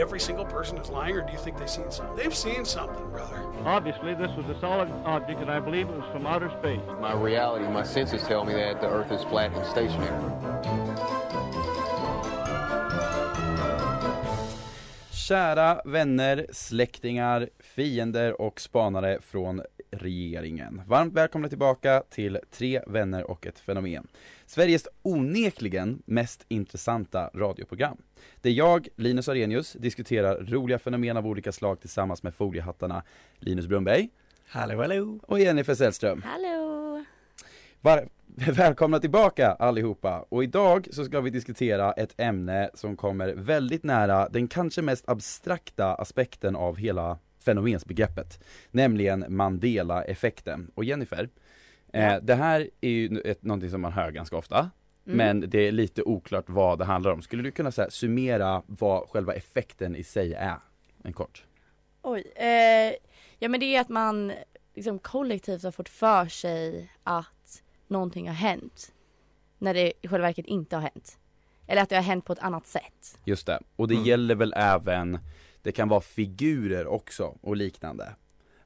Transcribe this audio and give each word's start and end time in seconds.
Every 0.00 0.18
single 0.18 0.46
person 0.46 0.78
is 0.78 0.88
lying, 0.88 1.14
or 1.14 1.20
do 1.20 1.32
you 1.32 1.38
think 1.38 1.58
they've 1.58 1.68
seen 1.68 1.90
something? 1.90 2.16
They've 2.16 2.34
seen 2.34 2.64
something, 2.64 3.10
brother. 3.10 3.44
Obviously, 3.64 4.14
this 4.14 4.30
was 4.36 4.46
a 4.48 4.58
solid 4.58 4.88
object, 5.04 5.40
and 5.40 5.50
I 5.50 5.60
believe 5.60 5.88
it 5.88 5.94
was 5.94 6.10
from 6.10 6.26
outer 6.26 6.50
space. 6.58 6.80
My 7.00 7.12
reality, 7.12 7.66
my 7.68 7.84
senses 7.84 8.22
tell 8.22 8.44
me 8.44 8.54
that 8.54 8.80
the 8.80 8.88
Earth 8.88 9.12
is 9.12 9.22
flat 9.24 9.52
and 9.54 9.66
stationary. 9.66 10.20
Kära 15.10 15.82
vänner, 15.84 16.46
släktingar, 16.52 17.48
fiender 17.58 18.40
och 18.40 18.60
spanare 18.60 19.18
från 19.20 19.62
regeringen. 19.90 20.82
Varmt 20.86 21.14
välkomna 21.14 21.48
tillbaka 21.48 22.02
till 22.10 22.38
Tre 22.50 22.82
vänner 22.86 23.30
och 23.30 23.46
ett 23.46 23.58
fenomen. 23.58 24.08
Sveriges 24.46 24.88
onekligen 25.02 26.02
mest 26.06 26.44
intressanta 26.48 27.30
radioprogram. 27.34 27.96
Där 28.40 28.50
jag, 28.50 28.88
Linus 28.96 29.28
Arrhenius, 29.28 29.72
diskuterar 29.72 30.44
roliga 30.46 30.78
fenomen 30.78 31.16
av 31.16 31.26
olika 31.26 31.52
slag 31.52 31.80
tillsammans 31.80 32.22
med 32.22 32.34
foliehattarna 32.34 33.02
Linus 33.38 33.66
Brunnberg 33.66 34.08
Hallå, 34.46 34.80
hallå! 34.80 35.20
och 35.22 35.40
Jennifer 35.40 35.74
Sällström. 35.74 36.22
Hallå! 36.26 37.04
Var 37.80 38.08
välkomna 38.52 39.00
tillbaka 39.00 39.52
allihopa! 39.52 40.24
Och 40.28 40.44
idag 40.44 40.88
så 40.92 41.04
ska 41.04 41.20
vi 41.20 41.30
diskutera 41.30 41.92
ett 41.92 42.14
ämne 42.20 42.70
som 42.74 42.96
kommer 42.96 43.34
väldigt 43.34 43.84
nära 43.84 44.28
den 44.28 44.48
kanske 44.48 44.82
mest 44.82 45.08
abstrakta 45.08 45.94
aspekten 45.94 46.56
av 46.56 46.76
hela 46.76 47.18
fenomensbegreppet. 47.50 48.44
Nämligen 48.70 49.24
Mandela-effekten. 49.28 50.70
Och 50.74 50.84
Jennifer, 50.84 51.28
eh, 51.92 52.16
det 52.22 52.34
här 52.34 52.70
är 52.80 52.90
ju 52.90 53.20
ett, 53.20 53.42
någonting 53.42 53.70
som 53.70 53.80
man 53.80 53.92
hör 53.92 54.10
ganska 54.10 54.36
ofta. 54.36 54.70
Men 55.04 55.40
det 55.50 55.58
är 55.68 55.72
lite 55.72 56.02
oklart 56.02 56.44
vad 56.48 56.78
det 56.78 56.84
handlar 56.84 57.10
om. 57.12 57.22
Skulle 57.22 57.42
du 57.42 57.50
kunna 57.50 57.72
så 57.72 57.82
här, 57.82 57.90
summera 57.90 58.62
vad 58.66 59.08
själva 59.08 59.34
effekten 59.34 59.96
i 59.96 60.04
sig 60.04 60.34
är? 60.34 60.56
En 61.04 61.12
kort. 61.12 61.44
Oj. 62.02 62.32
Eh, 62.36 62.92
ja 63.38 63.48
men 63.48 63.60
det 63.60 63.76
är 63.76 63.80
att 63.80 63.88
man 63.88 64.32
liksom 64.74 64.98
kollektivt 64.98 65.62
har 65.62 65.70
fått 65.70 65.88
för 65.88 66.26
sig 66.26 66.90
att 67.04 67.62
någonting 67.88 68.28
har 68.28 68.34
hänt. 68.34 68.92
När 69.58 69.74
det 69.74 69.92
i 70.02 70.08
själva 70.08 70.26
verket 70.26 70.46
inte 70.46 70.76
har 70.76 70.82
hänt. 70.82 71.18
Eller 71.66 71.82
att 71.82 71.88
det 71.88 71.96
har 71.96 72.02
hänt 72.02 72.24
på 72.24 72.32
ett 72.32 72.38
annat 72.38 72.66
sätt. 72.66 73.18
Just 73.24 73.46
det. 73.46 73.60
Och 73.76 73.88
det 73.88 73.94
Mm. 73.94 74.06
gäller 74.06 74.34
väl 74.34 74.54
även, 74.56 75.18
det 75.62 75.72
kan 75.72 75.88
vara 75.88 76.00
figurer 76.00 76.86
också 76.86 77.34
och 77.40 77.56
liknande. 77.56 78.14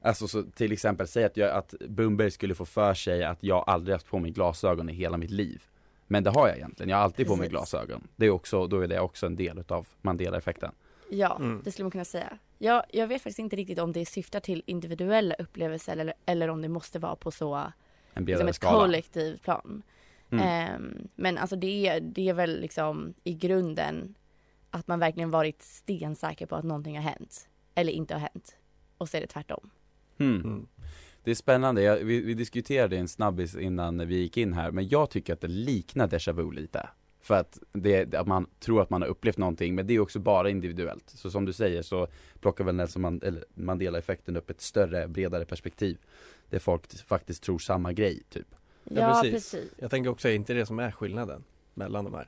Alltså 0.01 0.27
så 0.27 0.43
till 0.43 0.71
exempel, 0.71 1.07
säg 1.07 1.23
att, 1.23 1.37
jag, 1.37 1.49
att 1.51 1.73
Bumberg 1.89 2.31
skulle 2.31 2.55
få 2.55 2.65
för 2.65 2.93
sig 2.93 3.23
att 3.23 3.43
jag 3.43 3.63
aldrig 3.67 3.93
haft 3.95 4.07
på 4.07 4.19
mig 4.19 4.31
glasögon 4.31 4.89
i 4.89 4.93
hela 4.93 5.17
mitt 5.17 5.31
liv. 5.31 5.63
Men 6.07 6.23
det 6.23 6.29
har 6.29 6.47
jag 6.47 6.57
egentligen, 6.57 6.89
jag 6.89 6.97
har 6.97 7.03
alltid 7.03 7.27
på 7.27 7.35
mig 7.35 7.49
Precis. 7.49 7.51
glasögon. 7.71 8.07
Det 8.15 8.25
är 8.25 8.29
också, 8.29 8.67
då 8.67 8.79
är 8.79 8.87
det 8.87 8.99
också 8.99 9.25
en 9.25 9.35
del 9.35 9.57
utav 9.59 9.87
Mandela-effekten. 10.01 10.71
Ja, 11.09 11.37
Mm. 11.39 11.61
det 11.63 11.71
skulle 11.71 11.83
man 11.83 11.91
kunna 11.91 12.05
säga. 12.05 12.37
Jag, 12.57 12.83
jag 12.93 13.07
vet 13.07 13.21
faktiskt 13.21 13.39
inte 13.39 13.55
riktigt 13.55 13.79
om 13.79 13.91
det 13.91 14.05
syftar 14.05 14.39
till 14.39 14.63
individuella 14.65 15.35
upplevelser 15.35 15.97
eller, 15.97 16.13
eller 16.25 16.47
om 16.47 16.61
det 16.61 16.69
måste 16.69 16.99
vara 16.99 17.15
på 17.15 17.31
så 17.31 17.71
En 18.13 18.25
liksom 18.25 18.47
ett 18.47 18.55
skala. 18.55 18.79
kollektivt 18.79 19.41
plan. 19.41 19.83
Mm. 20.31 20.45
Ehm, 20.47 21.07
men 21.15 21.37
alltså 21.37 21.55
det, 21.55 21.87
är- 21.87 21.99
det 21.99 22.29
är 22.29 22.33
väl 22.33 22.61
liksom 22.61 23.13
i 23.23 23.33
grunden 23.33 24.15
att 24.75 24.87
man 24.87 24.99
verkligen 24.99 25.31
varit 25.31 25.61
stensäker 25.61 26.45
på 26.45 26.55
att 26.55 26.63
någonting 26.63 26.95
har 26.95 27.03
hänt. 27.03 27.49
Eller 27.75 27.91
inte 27.91 28.13
har 28.13 28.21
hänt. 28.21 28.55
Och 28.97 29.09
så 29.09 29.17
är 29.17 29.21
det 29.21 29.27
tvärtom. 29.27 29.69
Hmm. 30.17 30.41
Mm. 30.41 30.67
Det 31.23 31.31
är 31.31 31.35
spännande, 31.35 31.81
jag, 31.81 31.97
vi, 31.97 32.21
vi 32.21 32.33
diskuterade 32.33 32.97
en 32.97 33.07
snabbis 33.07 33.55
innan 33.55 34.07
vi 34.07 34.15
gick 34.15 34.37
in 34.37 34.53
här, 34.53 34.71
men 34.71 34.87
jag 34.87 35.09
tycker 35.09 35.33
att 35.33 35.41
det 35.41 35.47
liknar 35.47 36.07
déjà 36.07 36.33
vu 36.33 36.51
lite. 36.51 36.89
För 37.21 37.35
att, 37.35 37.59
det, 37.73 38.13
att 38.13 38.27
man 38.27 38.49
tror 38.59 38.81
att 38.81 38.89
man 38.89 39.01
har 39.01 39.09
upplevt 39.09 39.37
någonting, 39.37 39.75
men 39.75 39.87
det 39.87 39.93
är 39.93 39.99
också 39.99 40.19
bara 40.19 40.49
individuellt. 40.49 41.09
Så 41.09 41.31
som 41.31 41.45
du 41.45 41.53
säger 41.53 41.81
så 41.81 42.07
plockar 42.39 42.63
väl 42.63 42.75
Nelson 42.75 43.01
Man, 43.01 43.21
eller 43.23 43.45
Mandela-effekten 43.53 44.37
upp 44.37 44.49
ett 44.49 44.61
större, 44.61 45.07
bredare 45.07 45.45
perspektiv. 45.45 45.97
Där 46.49 46.59
folk 46.59 46.93
faktiskt 46.93 47.43
tror 47.43 47.59
samma 47.59 47.93
grej, 47.93 48.23
typ. 48.29 48.47
Ja, 48.83 49.19
precis. 49.23 49.73
Jag 49.77 49.91
tänker 49.91 50.09
också, 50.09 50.27
är 50.27 50.33
inte 50.33 50.53
det 50.53 50.65
som 50.65 50.79
är 50.79 50.91
skillnaden 50.91 51.43
mellan 51.73 52.05
de 52.05 52.13
här? 52.13 52.27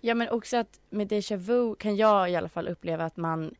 Ja 0.00 0.14
men 0.14 0.28
också 0.28 0.56
att 0.56 0.80
med 0.90 1.08
déjà 1.12 1.36
vu 1.36 1.74
kan 1.74 1.96
jag 1.96 2.30
i 2.30 2.36
alla 2.36 2.48
fall 2.48 2.68
uppleva 2.68 3.04
att 3.04 3.16
man 3.16 3.54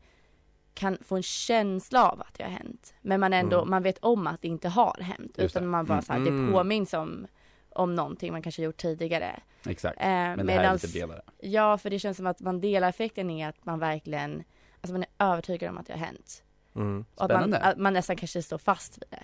kan 0.73 0.97
få 1.01 1.15
en 1.15 1.23
känsla 1.23 2.09
av 2.11 2.21
att 2.21 2.33
det 2.37 2.43
har 2.43 2.51
hänt. 2.51 2.93
Men 3.01 3.19
man 3.19 3.33
ändå, 3.33 3.57
Mm. 3.57 3.69
man 3.69 3.83
vet 3.83 3.97
om 3.97 4.27
att 4.27 4.41
det 4.41 4.47
inte 4.47 4.69
har 4.69 4.97
hänt. 5.01 5.37
Just 5.37 5.55
utan 5.55 5.63
det. 5.63 5.69
man 5.69 5.85
bara 5.85 5.93
Mm. 5.93 6.05
så 6.05 6.13
här, 6.13 6.19
Mm. 6.19 6.45
det 6.45 6.51
påminns 6.53 6.93
om, 6.93 7.27
om 7.69 7.95
någonting 7.95 8.31
man 8.31 8.41
kanske 8.41 8.61
gjort 8.63 8.77
tidigare. 8.77 9.39
Exakt. 9.65 10.01
Eh, 10.01 10.07
Men 10.07 10.45
det 10.45 10.53
här 10.53 10.59
är 10.59 10.63
medans- 10.63 10.83
lite 10.83 10.99
bredare. 10.99 11.21
Ja, 11.39 11.77
för 11.77 11.89
det 11.89 11.99
känns 11.99 12.17
som 12.17 12.27
att 12.27 12.39
Mandela-effekten 12.39 13.29
är 13.29 13.49
att 13.49 13.65
man 13.65 13.79
verkligen, 13.79 14.43
alltså 14.81 14.91
man 14.93 15.03
är 15.17 15.25
övertygad 15.31 15.69
om 15.69 15.77
att 15.77 15.85
det 15.87 15.93
har 15.93 15.99
hänt. 16.05 16.43
Mm. 16.75 17.05
Och 17.15 17.25
att 17.25 17.31
man, 17.31 17.53
att 17.53 17.77
man 17.77 17.93
nästan 17.93 18.15
kanske 18.15 18.41
står 18.43 18.57
fast 18.57 18.97
vid 18.97 19.07
det. 19.09 19.23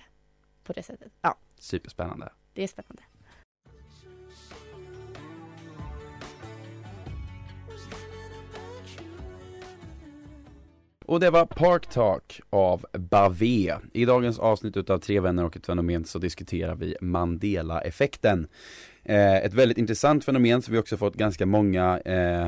På 0.64 0.72
det 0.72 0.82
sättet. 0.82 1.12
Ja, 1.20 1.36
Superspännande. 1.58 2.32
det 2.52 2.62
är 2.62 2.68
spännande. 2.68 3.02
Och 11.08 11.20
det 11.20 11.30
var 11.30 11.46
Park 11.46 11.86
Talk 11.86 12.40
av 12.50 12.86
Bavé. 12.92 13.74
I 13.92 14.04
dagens 14.04 14.38
avsnitt 14.38 14.76
utav 14.76 14.98
Tre 14.98 15.20
vänner 15.20 15.44
och 15.44 15.56
ett 15.56 15.66
fenomen 15.66 16.04
så 16.04 16.18
diskuterar 16.18 16.74
vi 16.74 16.96
Mandela-effekten. 17.00 18.46
Eh, 19.04 19.36
ett 19.36 19.54
väldigt 19.54 19.78
intressant 19.78 20.24
fenomen 20.24 20.62
som 20.62 20.72
vi 20.74 20.80
också 20.80 20.96
fått 20.96 21.14
ganska 21.14 21.46
många 21.46 22.00
eh, 22.04 22.46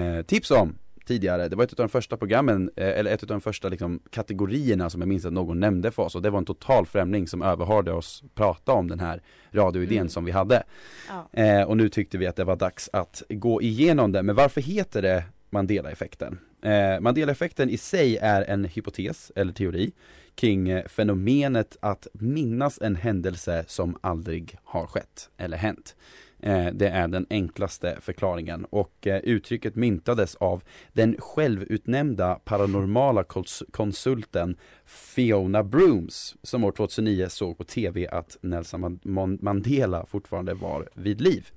eh, 0.00 0.22
tips 0.26 0.50
om 0.50 0.74
tidigare. 1.06 1.48
Det 1.48 1.56
var 1.56 1.64
ett 1.64 1.70
av 1.70 1.76
de 1.76 1.88
första 1.88 2.16
programmen, 2.16 2.70
eh, 2.76 2.88
eller 2.98 3.10
ett 3.10 3.22
av 3.22 3.26
de 3.28 3.40
första 3.40 3.68
liksom, 3.68 4.00
kategorierna 4.10 4.90
som 4.90 5.00
jag 5.00 5.08
minns 5.08 5.24
att 5.24 5.32
någon 5.32 5.60
nämnde 5.60 5.90
för 5.90 6.02
oss 6.02 6.14
och 6.14 6.22
det 6.22 6.30
var 6.30 6.38
en 6.38 6.44
total 6.44 6.86
främling 6.86 7.26
som 7.26 7.42
överhörde 7.42 7.92
oss 7.92 8.22
prata 8.34 8.72
om 8.72 8.88
den 8.88 9.00
här 9.00 9.22
radioidén 9.50 9.98
Mm. 9.98 10.08
som 10.08 10.24
vi 10.24 10.32
hade. 10.32 10.62
Ja. 11.08 11.42
Eh, 11.42 11.62
och 11.62 11.76
nu 11.76 11.88
tyckte 11.88 12.18
vi 12.18 12.26
att 12.26 12.36
det 12.36 12.44
var 12.44 12.56
dags 12.56 12.90
att 12.92 13.22
gå 13.28 13.62
igenom 13.62 14.12
det. 14.12 14.22
Men 14.22 14.34
varför 14.36 14.60
heter 14.60 15.02
det 15.02 15.24
Mandela-effekten? 15.50 16.38
Eh, 16.62 17.00
Mandela-effekten 17.00 17.70
i 17.70 17.76
sig 17.76 18.16
är 18.16 18.42
en 18.42 18.64
hypotes 18.64 19.32
eller 19.36 19.52
teori 19.52 19.92
kring 20.34 20.68
eh, 20.68 20.86
fenomenet 20.86 21.76
att 21.80 22.06
minnas 22.12 22.78
en 22.82 22.96
händelse 22.96 23.64
som 23.68 23.96
aldrig 24.00 24.58
har 24.64 24.86
skett 24.86 25.30
eller 25.36 25.56
hänt. 25.56 25.96
Eh, 26.42 26.66
det 26.72 26.88
är 26.88 27.08
den 27.08 27.26
enklaste 27.30 27.98
förklaringen 28.00 28.64
och 28.64 29.06
eh, 29.06 29.20
uttrycket 29.20 29.74
myntades 29.74 30.34
av 30.34 30.62
den 30.92 31.16
självutnämnda 31.18 32.34
paranormala 32.34 33.24
konsulten 33.70 34.56
Fiona 34.84 35.64
Brooms 35.64 36.36
som 36.42 36.64
år 36.64 36.72
2009 36.72 37.28
såg 37.28 37.58
på 37.58 37.64
TV 37.64 38.08
att 38.08 38.36
Nelson 38.40 39.00
Mandela 39.40 40.06
fortfarande 40.06 40.54
var 40.54 40.88
vid 40.94 41.20
liv. 41.20 41.50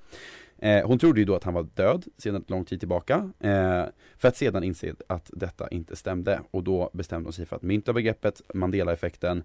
Eh, 0.60 0.88
hon 0.88 1.00
trodde 1.00 1.20
ju 1.20 1.26
då 1.26 1.36
att 1.36 1.44
han 1.44 1.54
var 1.54 1.68
död 1.74 2.06
sedan 2.18 2.36
ett 2.36 2.50
lång 2.50 2.66
tid 2.66 2.80
tillbaka 2.80 3.32
eh, 3.40 3.86
för 4.18 4.28
att 4.28 4.38
sedan 4.38 4.64
inse 4.64 4.96
att 5.08 5.30
detta 5.34 5.68
inte 5.68 5.96
stämde 5.96 6.42
och 6.52 6.64
då 6.64 6.90
bestämde 6.94 7.28
hon 7.28 7.34
sig 7.34 7.46
för 7.46 7.56
att 7.56 7.62
mynta 7.62 7.94
begreppet 7.94 8.42
Mandela-effekten 8.54 9.44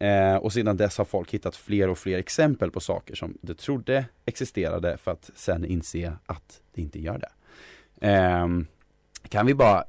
eh, 0.00 0.36
och 0.36 0.52
sedan 0.52 0.76
dess 0.76 0.98
har 0.98 1.04
folk 1.04 1.34
hittat 1.34 1.56
fler 1.56 1.88
och 1.88 1.98
fler 1.98 2.18
exempel 2.18 2.70
på 2.70 2.80
saker 2.80 3.14
som 3.14 3.38
de 3.42 3.54
trodde 3.54 4.04
existerade 4.24 4.96
för 4.96 5.10
att 5.10 5.30
sen 5.34 5.64
inse 5.64 6.12
att 6.26 6.60
det 6.74 6.82
inte 6.82 7.00
gör 7.00 7.18
det. 7.18 7.30
Ehm, 8.00 8.66
kan 9.28 9.46
vi 9.46 9.54
bara 9.54 9.84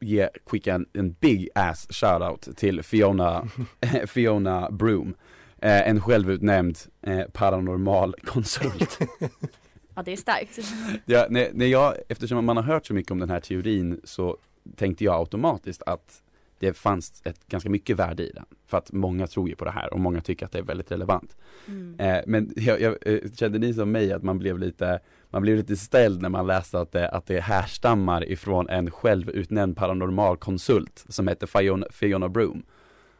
ge, 0.00 0.28
skicka 0.46 0.74
en, 0.74 0.86
en 0.92 1.12
big 1.12 1.48
ass 1.54 1.86
shoutout 1.90 2.56
till 2.56 2.82
Fiona, 2.82 3.48
Fiona 4.06 4.70
Broom 4.70 5.14
eh, 5.58 5.88
en 5.88 6.00
självutnämnd 6.00 6.78
eh, 7.02 7.24
paranormal 7.32 8.14
konsult. 8.24 8.98
Ja, 9.94 10.02
det 10.02 10.12
är 10.12 10.16
starkt. 10.16 10.58
Ja, 11.06 11.26
när, 11.30 11.50
när 11.52 11.66
jag, 11.66 11.94
eftersom 12.08 12.44
man 12.44 12.56
har 12.56 12.64
hört 12.64 12.86
så 12.86 12.94
mycket 12.94 13.12
om 13.12 13.18
den 13.18 13.30
här 13.30 13.40
teorin 13.40 14.00
så 14.04 14.36
tänkte 14.76 15.04
jag 15.04 15.14
automatiskt 15.14 15.82
att 15.86 16.20
det 16.58 16.72
fanns 16.72 17.22
ett 17.24 17.46
ganska 17.48 17.70
mycket 17.70 17.96
värde 17.96 18.22
i 18.22 18.30
den. 18.34 18.44
För 18.66 18.78
att 18.78 18.92
många 18.92 19.26
tror 19.26 19.48
ju 19.48 19.54
på 19.56 19.64
det 19.64 19.70
här 19.70 19.92
och 19.92 20.00
många 20.00 20.20
tycker 20.20 20.46
att 20.46 20.52
det 20.52 20.58
är 20.58 20.62
väldigt 20.62 20.90
relevant. 20.92 21.36
Mm. 21.68 22.00
Eh, 22.00 22.22
men 22.26 22.52
jag, 22.56 22.80
jag, 22.80 22.96
eh, 23.06 23.18
kände 23.36 23.58
ni 23.58 23.74
som 23.74 23.92
mig 23.92 24.12
att 24.12 24.22
man 24.22 24.38
blev 24.38 24.58
lite 24.58 25.00
man 25.30 25.42
blev 25.42 25.56
lite 25.56 25.76
ställd 25.76 26.22
när 26.22 26.28
man 26.28 26.46
läste 26.46 26.80
att 26.80 26.92
det, 26.92 27.08
att 27.08 27.26
det 27.26 27.40
härstammar 27.40 28.28
ifrån 28.32 28.68
en 28.68 28.90
självutnämnd 28.90 29.76
paranormal 29.76 30.36
konsult 30.36 31.04
som 31.08 31.28
heter 31.28 31.46
Fiona, 31.46 31.86
Fiona 31.90 32.28
Broom. 32.28 32.64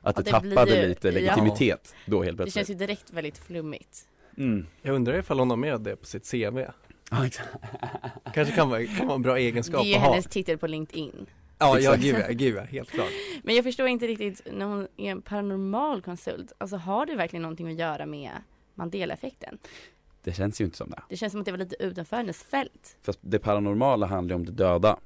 Att 0.00 0.16
Ja, 0.16 0.22
det, 0.22 0.30
det 0.32 0.40
blir 0.40 0.56
tappade 0.56 0.80
ju- 0.82 0.88
lite 0.88 1.08
ja. 1.08 1.14
legitimitet 1.14 1.94
då 2.06 2.22
helt 2.22 2.36
Det 2.38 2.42
plötsligt. 2.44 2.66
känns 2.66 2.70
ju 2.80 2.86
direkt 2.86 3.12
väldigt 3.12 3.38
flummigt. 3.38 4.08
Mm. 4.36 4.66
Jag 4.82 4.94
undrar 4.94 5.14
ifall 5.18 5.38
hon 5.38 5.50
har 5.50 5.56
med 5.56 5.80
det 5.80 5.96
på 5.96 6.06
sitt 6.06 6.30
CV. 6.30 6.58
Kanske 8.34 8.54
kan 8.54 8.70
vara, 8.70 8.86
kan 8.86 9.06
vara 9.06 9.14
en 9.16 9.22
bra 9.22 9.38
egenskap 9.38 9.82
Det 9.82 9.92
är 9.92 9.96
att 9.96 10.02
ha. 10.02 10.10
hennes 10.10 10.26
titel 10.26 10.58
på 10.58 10.66
LinkedIn. 10.66 11.26
Ja, 11.58 11.78
ja, 11.78 11.94
gud 11.94 12.16
ja, 12.28 12.32
gud 12.32 12.56
ja, 12.56 12.62
helt 12.62 12.90
klart. 12.90 13.08
Men 13.42 13.54
jag 13.54 13.64
förstår 13.64 13.86
inte 13.88 14.06
riktigt 14.06 14.40
när 14.52 14.66
hon 14.66 14.88
är 14.96 15.10
en 15.10 15.22
paranormal 15.22 16.02
konsult. 16.02 16.52
Alltså 16.58 16.76
har 16.76 17.06
det 17.06 17.16
verkligen 17.16 17.42
någonting 17.42 17.68
att 17.68 17.78
göra 17.78 18.06
med 18.06 18.30
Mandela-effekten? 18.74 19.58
Det 20.24 20.32
känns 20.32 20.60
ju 20.60 20.64
inte 20.64 20.76
som 20.76 20.90
det. 20.90 21.02
Det 21.08 21.16
känns 21.16 21.30
som 21.32 21.40
att 21.40 21.44
det 21.44 21.50
var 21.52 21.58
lite 21.58 21.76
utanför 21.82 22.16
hennes 22.16 22.42
fält. 22.42 22.96
Fast 23.02 23.18
det 23.22 23.38
paranormala 23.38 24.06
handlar 24.06 24.32
ju 24.34 24.36
om 24.36 24.46
det 24.46 24.52
döda. 24.52 24.96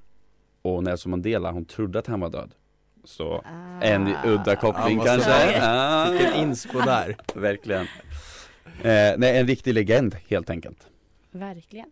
Och 0.62 0.82
Nelson 0.84 1.10
Mandela, 1.10 1.50
hon 1.52 1.64
trodde 1.64 1.98
att 1.98 2.06
han 2.06 2.20
var 2.20 2.30
död. 2.30 2.54
Så 3.04 3.42
Ah. 3.46 3.82
en 3.82 4.14
udda 4.24 4.56
koppling 4.56 4.98
Ja, 4.98 5.04
kanske. 5.04 5.60
Ah, 5.62 6.10
Vilken 6.10 6.34
inspo 6.34 6.80
där. 6.80 7.16
verkligen. 7.34 7.86
Eh, 8.82 9.14
nej, 9.18 9.38
en 9.40 9.46
riktig 9.46 9.74
legend 9.74 10.16
helt 10.28 10.50
enkelt. 10.50 10.86
Verkligen. 11.30 11.90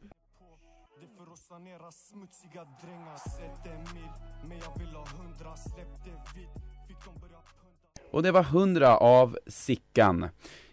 Och 8.11 8.23
det 8.23 8.33
var 8.33 8.41
100 8.43 8.97
av 8.97 9.39
Sickan. 9.47 10.29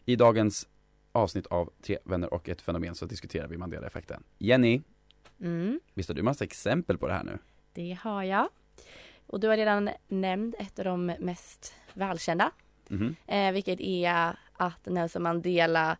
I 0.05 0.15
dagens 0.15 0.67
avsnitt 1.11 1.47
av 1.47 1.69
Tre 1.81 1.97
vänner 2.03 2.33
och 2.33 2.49
ett 2.49 2.61
fenomen 2.61 2.95
så 2.95 3.05
diskuterar 3.05 3.47
vi 3.47 3.57
Mandela-effekten. 3.57 4.23
Jenny, 4.37 4.81
Mm, 5.41 5.79
visst 5.93 6.09
har 6.09 6.15
du 6.15 6.21
massa 6.23 6.43
exempel 6.43 6.97
på 6.97 7.07
det 7.07 7.13
här 7.13 7.23
nu? 7.23 7.37
det 7.73 7.97
har 8.01 8.23
jag. 8.23 8.49
Och 9.27 9.39
du 9.39 9.47
har 9.47 9.57
redan 9.57 9.89
nämnt 10.07 10.55
ett 10.59 10.79
av 10.79 10.85
de 10.85 11.05
mest 11.05 11.73
välkända. 11.93 12.51
Mhm. 12.87 13.15
Eh, 13.27 13.51
vilket 13.51 13.81
är 13.81 14.39
att 14.53 14.85
Nelson 14.85 15.23
Mandela 15.23 15.97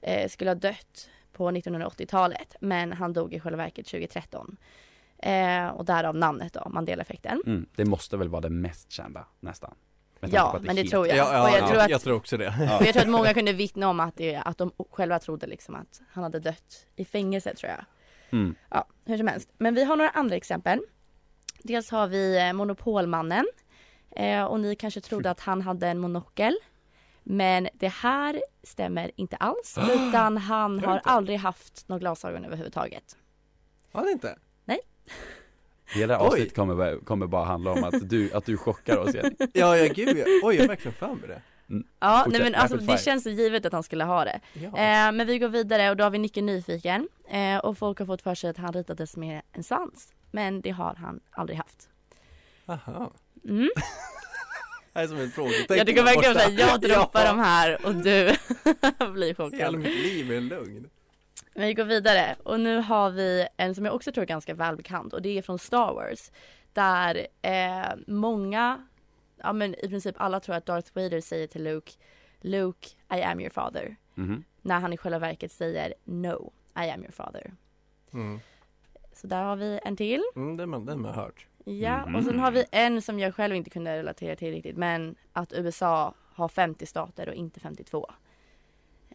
eh, 0.00 0.28
skulle 0.28 0.50
ha 0.50 0.54
dött 0.54 1.10
på 1.32 1.50
1980-talet. 1.50 2.56
Men 2.60 2.92
han 2.92 3.12
dog 3.12 3.34
i 3.34 3.40
själva 3.40 3.56
verket 3.56 3.86
2013. 3.86 4.56
Eh, 5.18 5.66
och 5.66 5.84
därav 5.84 6.16
namnet 6.16 6.52
då, 6.52 6.68
Mandela-effekten. 6.68 7.42
Mm, 7.46 7.66
det 7.76 7.84
måste 7.84 8.16
väl 8.16 8.28
vara 8.28 8.40
det 8.40 8.50
mest 8.50 8.90
kända, 8.92 9.26
nästan. 9.40 9.74
Ja, 10.20 10.56
är 10.56 10.60
men 10.60 10.76
det 10.76 10.82
helt- 10.82 10.90
tror 10.90 11.06
jag. 11.06 11.16
Ja, 11.16 11.32
ja, 11.32 11.42
och 11.42 11.48
jag, 11.48 11.60
ja, 11.60 11.68
tror 11.68 11.78
att, 11.80 11.90
jag 11.90 12.00
tror 12.00 12.16
också 12.16 12.36
det. 12.36 12.48
och 12.80 12.86
jag 12.86 12.92
tror 12.92 13.02
att 13.02 13.08
många 13.08 13.34
kunde 13.34 13.52
vittna 13.52 13.88
om 13.88 14.00
att, 14.00 14.16
det, 14.16 14.36
att 14.36 14.58
de 14.58 14.72
själva 14.90 15.18
trodde 15.18 15.46
liksom 15.46 15.74
att 15.74 16.00
han 16.12 16.24
hade 16.24 16.40
dött 16.40 16.86
i 16.96 17.04
fängelse 17.04 17.54
tror 17.54 17.72
jag. 17.72 17.84
Mm. 18.30 18.54
Ja, 18.70 18.86
hur 19.04 19.16
som 19.16 19.26
helst. 19.28 19.48
Men 19.58 19.74
vi 19.74 19.84
har 19.84 19.96
några 19.96 20.10
andra 20.10 20.36
exempel. 20.36 20.80
Dels 21.62 21.90
har 21.90 22.06
vi 22.06 22.38
eh, 22.38 22.52
Monopolmannen. 22.52 23.46
Eh, 24.16 24.44
och 24.44 24.60
ni 24.60 24.76
kanske 24.76 25.00
trodde 25.00 25.30
att 25.30 25.40
han 25.40 25.62
hade 25.62 25.88
en 25.88 25.98
monokel. 25.98 26.56
Men 27.24 27.68
det 27.74 27.88
här 27.88 28.42
stämmer 28.62 29.10
inte 29.16 29.36
alls. 29.36 29.78
Utan 29.94 30.36
han 30.38 30.80
har 30.80 30.96
inte? 30.96 31.08
aldrig 31.10 31.38
haft 31.38 31.88
några 31.88 32.00
glasögon 32.00 32.44
överhuvudtaget. 32.44 33.16
Har 33.92 34.04
det 34.04 34.12
inte? 34.12 34.36
Hela 35.94 36.20
Oj. 36.20 36.26
avsnittet 36.26 36.54
kommer, 36.56 36.74
bara- 36.74 36.98
kommer 37.00 37.26
bara 37.26 37.44
handla 37.44 37.72
om 37.72 37.84
att 37.84 38.08
du, 38.10 38.32
att 38.32 38.44
du 38.46 38.56
chockar 38.56 38.96
oss 38.98 39.14
Jenny. 39.14 39.30
Ja, 39.52 39.76
ja 39.76 39.92
gud 39.94 40.16
ja. 40.18 40.24
Oj, 40.42 40.54
jag 40.54 40.62
har 40.62 40.68
verkligen 40.68 40.94
för 40.94 41.08
mig 41.14 41.28
det. 41.28 41.42
Ja, 42.00 42.22
Fortsätt, 42.24 42.32
nej 42.42 42.50
men 42.50 42.60
alltså 42.60 42.74
rapid 42.76 42.88
det 42.88 42.92
fire. 42.92 43.04
känns 43.04 43.22
så 43.22 43.30
givet 43.30 43.66
att 43.66 43.72
han 43.72 43.82
skulle 43.82 44.04
ha 44.04 44.24
det. 44.24 44.40
Ja. 44.52 44.66
Eh, 44.66 45.12
men 45.12 45.26
vi 45.26 45.38
går 45.38 45.48
vidare 45.48 45.90
och 45.90 45.96
då 45.96 46.04
har 46.04 46.10
vi 46.10 46.18
Nicke 46.18 46.42
Nyfiken. 46.42 47.08
Eh, 47.28 47.58
och 47.58 47.78
folk 47.78 47.98
har 47.98 48.06
fått 48.06 48.22
för 48.22 48.34
sig 48.34 48.50
att 48.50 48.56
han 48.56 48.72
ritades 48.72 49.16
med 49.16 49.42
en 49.52 49.62
svans. 49.64 50.12
Men 50.30 50.60
det 50.60 50.70
har 50.70 50.94
han 50.94 51.20
aldrig 51.30 51.58
haft. 51.58 51.88
Aha. 52.66 53.10
Mm. 53.44 53.68
Det 54.94 55.00
är 55.00 55.06
som 55.06 55.18
ett 55.18 55.34
frågetecken. 55.34 55.76
Jag 55.76 55.86
tycker 55.86 56.02
verkligen 56.02 56.36
att 56.36 56.58
jag 56.58 56.80
droppar 56.80 57.20
Ja. 57.24 57.28
de 57.28 57.38
här 57.38 57.86
och 57.86 57.94
du 57.94 58.02
blir 59.12 59.26
Hela 59.26 59.34
chockad. 59.34 59.74
mitt 59.78 59.86
liv 60.02 60.32
är 60.32 60.36
en 60.36 60.48
lögn. 60.48 60.90
Men 61.54 61.66
vi 61.66 61.74
går 61.74 61.84
vidare 61.84 62.36
och 62.42 62.60
nu 62.60 62.76
har 62.78 63.10
vi 63.10 63.46
en 63.56 63.74
som 63.74 63.84
jag 63.84 63.94
också 63.94 64.12
tror 64.12 64.22
är 64.22 64.26
ganska 64.26 64.54
välbekant 64.54 65.12
och 65.12 65.22
det 65.22 65.38
är 65.38 65.42
från 65.42 65.58
Star 65.58 65.94
Wars. 65.94 66.30
Där 66.72 67.26
eh, 67.42 67.84
många, 68.06 68.86
ja 69.36 69.52
men 69.52 69.74
i 69.74 69.88
princip 69.88 70.14
alla 70.18 70.40
tror 70.40 70.56
att 70.56 70.66
Darth 70.66 70.90
Vader 70.94 71.20
säger 71.20 71.46
till 71.46 71.62
Luke 71.64 71.92
Luke, 72.40 72.88
I 73.14 73.22
am 73.22 73.40
your 73.40 73.50
father. 73.50 73.96
Mhm. 74.14 74.44
När 74.62 74.80
han 74.80 74.92
i 74.92 74.96
själva 74.96 75.18
verket 75.18 75.52
säger 75.52 75.94
No, 76.04 76.52
I 76.76 76.90
am 76.90 77.00
your 77.00 77.12
father. 77.12 77.54
Mm. 78.12 78.40
Så 79.12 79.26
där 79.26 79.42
har 79.42 79.56
vi 79.56 79.80
en 79.84 79.96
till. 79.96 80.22
Mm, 80.36 80.56
den, 80.56 80.72
har- 80.72 80.80
den 80.80 81.04
har 81.04 81.10
jag 81.10 81.16
hört. 81.16 81.46
Ja, 81.64 82.06
Mhm. 82.06 82.14
och 82.16 82.24
sen 82.24 82.38
har 82.40 82.50
vi 82.50 82.64
en 82.72 83.02
som 83.02 83.18
jag 83.18 83.34
själv 83.34 83.54
inte 83.56 83.70
kunde 83.70 83.96
relatera 83.98 84.36
till 84.36 84.50
riktigt 84.50 84.76
men 84.76 85.14
att 85.32 85.52
USA 85.52 86.14
har 86.34 86.48
50 86.48 86.86
stater 86.86 87.28
och 87.28 87.34
inte 87.34 87.60
52. 87.60 88.10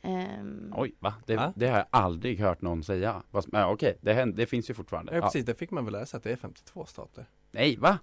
Ehm, 0.01 0.73
Oj, 0.77 0.95
va? 0.99 1.13
Det, 1.25 1.35
Va? 1.35 1.53
det 1.55 1.67
har 1.67 1.77
jag 1.77 1.87
aldrig 1.89 2.39
hört 2.39 2.61
någon 2.61 2.83
säga. 2.83 3.23
Fast, 3.31 3.47
ja, 3.51 3.71
okej, 3.71 3.97
det, 4.01 4.13
händer, 4.13 4.37
det 4.37 4.45
finns 4.45 4.69
ju 4.69 4.73
fortfarande. 4.73 5.11
Ja, 5.11 5.17
Ja. 5.17 5.21
precis. 5.21 5.45
Det 5.45 5.53
fick 5.55 5.71
man 5.71 5.85
väl 5.85 6.07
sig 6.07 6.17
att 6.17 6.23
det 6.23 6.31
är 6.31 6.35
52 6.35 6.85
stater. 6.85 7.25
Nej, 7.51 7.77
va? 7.77 7.97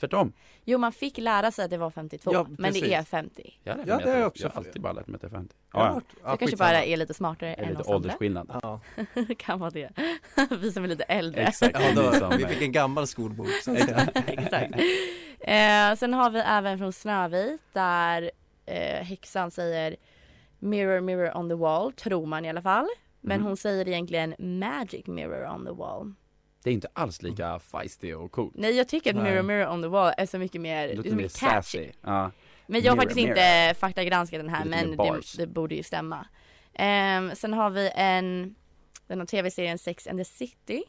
Tvärtom. 0.00 0.32
Jo, 0.64 0.78
man 0.78 0.92
fick 0.92 1.18
lära 1.18 1.50
sig 1.50 1.64
att 1.64 1.70
det 1.70 1.76
var 1.78 1.90
52, 1.90 2.30
Ja, 2.32 2.46
men 2.58 2.72
det 2.72 2.94
är 2.94 3.02
50. 3.02 3.54
Jag, 3.62 3.78
Ja, 3.86 3.96
det 3.96 4.10
har 4.10 4.16
jag 4.18 4.26
också 4.26 4.42
jag 4.42 4.50
har 4.50 4.56
alltid 4.56 4.82
bara 4.82 4.92
lärt 4.92 5.06
mig 5.06 5.14
att 5.14 5.20
det 5.20 5.26
är 5.26 5.30
50. 5.30 5.54
Jag 5.72 5.80
har 5.80 5.86
Ja, 5.86 5.94
Så 6.00 6.16
ja, 6.22 6.30
jag 6.30 6.38
kanske 6.38 6.56
bara 6.56 6.84
är 6.84 6.96
lite 6.96 7.14
smartare 7.14 7.54
än 7.54 7.68
lite 7.68 7.80
oss 7.80 7.86
andra. 7.88 7.96
åldersskillnad. 7.96 8.60
Ja, 8.62 8.80
Det 9.28 9.34
kan 9.38 9.58
vara 9.58 9.70
det. 9.70 9.90
Vi 10.60 10.72
som 10.72 10.84
är 10.84 10.88
lite 10.88 11.02
äldre. 11.04 11.42
Exakt. 11.46 11.76
ja 11.80 12.18
då, 12.20 12.36
vi 12.36 12.46
fick 12.46 12.62
en 12.62 12.72
gammal 12.72 13.06
skolbok. 13.06 13.46
Exakt. 14.26 14.74
Eh, 15.40 15.94
sen 15.98 16.14
har 16.14 16.30
vi 16.30 16.38
även 16.40 16.78
från 16.78 16.92
Snövit 16.92 17.60
där 17.72 18.30
eh, 18.66 19.04
häxan 19.04 19.50
säger 19.50 19.96
Mirror 20.58 21.00
mirror 21.00 21.36
on 21.36 21.48
the 21.48 21.54
wall, 21.54 21.92
tror 21.92 22.26
man 22.26 22.44
i 22.44 22.48
alla 22.48 22.62
fall. 22.62 22.86
Men 23.20 23.38
Mhm. 23.40 23.46
hon 23.46 23.56
säger 23.56 23.88
egentligen 23.88 24.34
Magic 24.38 25.06
mirror 25.06 25.46
on 25.54 25.64
the 25.66 25.72
wall. 25.72 26.12
Det 26.64 26.70
är 26.70 26.74
inte 26.74 26.88
alls 26.92 27.22
lika 27.22 27.58
feisty 27.58 28.14
och 28.14 28.32
coolt. 28.32 28.54
Nej 28.56 28.76
jag 28.76 28.88
tycker 28.88 29.10
att 29.10 29.22
mirror 29.22 29.42
mirror 29.42 29.72
on 29.72 29.82
the 29.82 29.88
wall 29.88 30.12
är 30.16 30.26
så 30.26 30.38
mycket 30.38 30.60
mer, 30.60 30.94
låter 30.94 31.10
så 31.10 31.16
mer 31.16 31.22
mycket 31.22 31.40
catchy. 31.40 31.78
sassy. 31.78 31.92
Ja. 32.00 32.30
Men 32.66 32.80
jag 32.82 32.92
har 32.92 32.96
Mirror, 32.96 33.02
faktiskt 33.02 33.18
inte 33.18 33.34
mirror. 33.34 33.74
faktagranskat 33.74 34.40
den 34.40 34.48
här 34.48 34.64
Lite 34.64 34.76
mer 34.76 34.96
men 34.96 34.96
det, 34.96 35.36
det 35.38 35.46
borde 35.46 35.74
ju 35.74 35.82
stämma. 35.82 36.26
Ehm, 36.74 37.34
sen 37.34 37.52
har 37.52 37.70
vi 37.70 37.90
en, 37.94 38.54
den 39.06 39.18
här 39.18 39.26
tv-serien 39.26 39.78
Sex 39.78 40.06
and 40.06 40.18
the 40.18 40.24
City. 40.24 40.82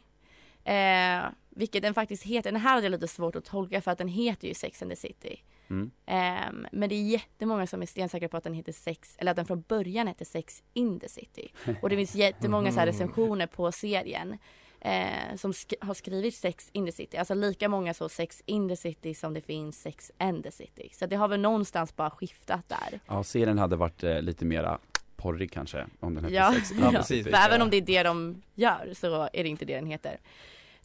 Eh, 0.64 1.24
vilket 1.50 1.82
den 1.82 1.94
faktiskt 1.94 2.24
heter, 2.24 2.52
den 2.52 2.62
här 2.62 2.74
hade 2.74 2.86
jag 2.86 2.92
lite 2.92 3.08
svårt 3.08 3.36
att 3.36 3.46
tolka 3.46 3.82
för 3.82 3.92
att 3.92 3.98
den 3.98 4.08
heter 4.08 4.48
ju 4.48 4.54
Sex 4.54 4.82
and 4.82 4.92
the 4.92 4.96
City. 4.96 5.42
Mm. 5.70 5.92
Ehm, 6.06 6.68
men 6.72 6.90
det 6.90 6.96
är 6.96 7.02
jättemånga 7.04 7.68
som 7.68 7.82
är 7.82 7.86
stensäkra 7.86 8.30
på 8.30 8.38
att 8.38 8.44
den 8.44 8.54
heter 8.54 8.72
Sex, 8.72 9.16
eller 9.18 9.32
att 9.32 9.38
den 9.38 9.46
från 9.46 9.62
början 9.62 10.08
hette 10.08 10.26
Sex 10.26 10.64
in 10.74 11.00
the 11.00 11.10
City. 11.10 11.52
Och 11.82 11.90
det 11.90 11.96
finns 11.96 12.16
jättemånga 12.26 12.72
så 12.72 12.80
här 12.80 12.88
recensioner 12.88 13.48
på 13.48 13.72
serien. 13.72 14.38
Eh, 14.86 15.36
som 15.36 15.52
sk- 15.52 15.74
har 15.86 15.94
skrivit 15.94 16.36
Sex 16.36 16.70
in 16.72 16.86
the 16.86 16.92
City. 16.92 17.18
Alltså 17.18 17.34
lika 17.34 17.70
många 17.70 17.94
så 17.94 18.10
Sex 18.10 18.42
in 18.46 18.70
the 18.70 18.76
City 18.76 19.14
som 19.14 19.34
det 19.34 19.42
finns 19.42 19.82
Sex 19.82 20.12
and 20.18 20.44
the 20.44 20.52
City. 20.52 20.90
Så 20.94 21.06
det 21.06 21.16
har 21.16 21.28
väl 21.28 21.40
någonstans 21.40 21.96
bara 21.96 22.10
skiftat 22.10 22.70
där. 22.70 23.00
ja, 23.08 23.24
serien 23.24 23.58
hade 23.58 23.76
varit 23.76 24.04
eh, 24.04 24.22
lite 24.22 24.46
mera 24.46 24.80
porrig 25.16 25.52
kanske 25.52 25.86
om 26.00 26.16
den 26.16 26.24
hette 26.24 26.36
Ja, 26.36 26.54
Sex 26.54 26.72
and 26.72 26.80
ja. 26.96 27.02
the. 27.02 27.04
City. 27.08 27.30
För 27.30 27.38
även 27.38 27.62
om 27.62 27.70
det 27.70 27.78
är 27.78 27.82
det 27.82 28.04
de 28.04 28.42
gör 28.56 28.94
så 28.96 29.30
är 29.34 29.44
det 29.44 29.50
inte 29.50 29.66
det 29.66 29.76
den 29.76 29.86
heter. 29.88 30.20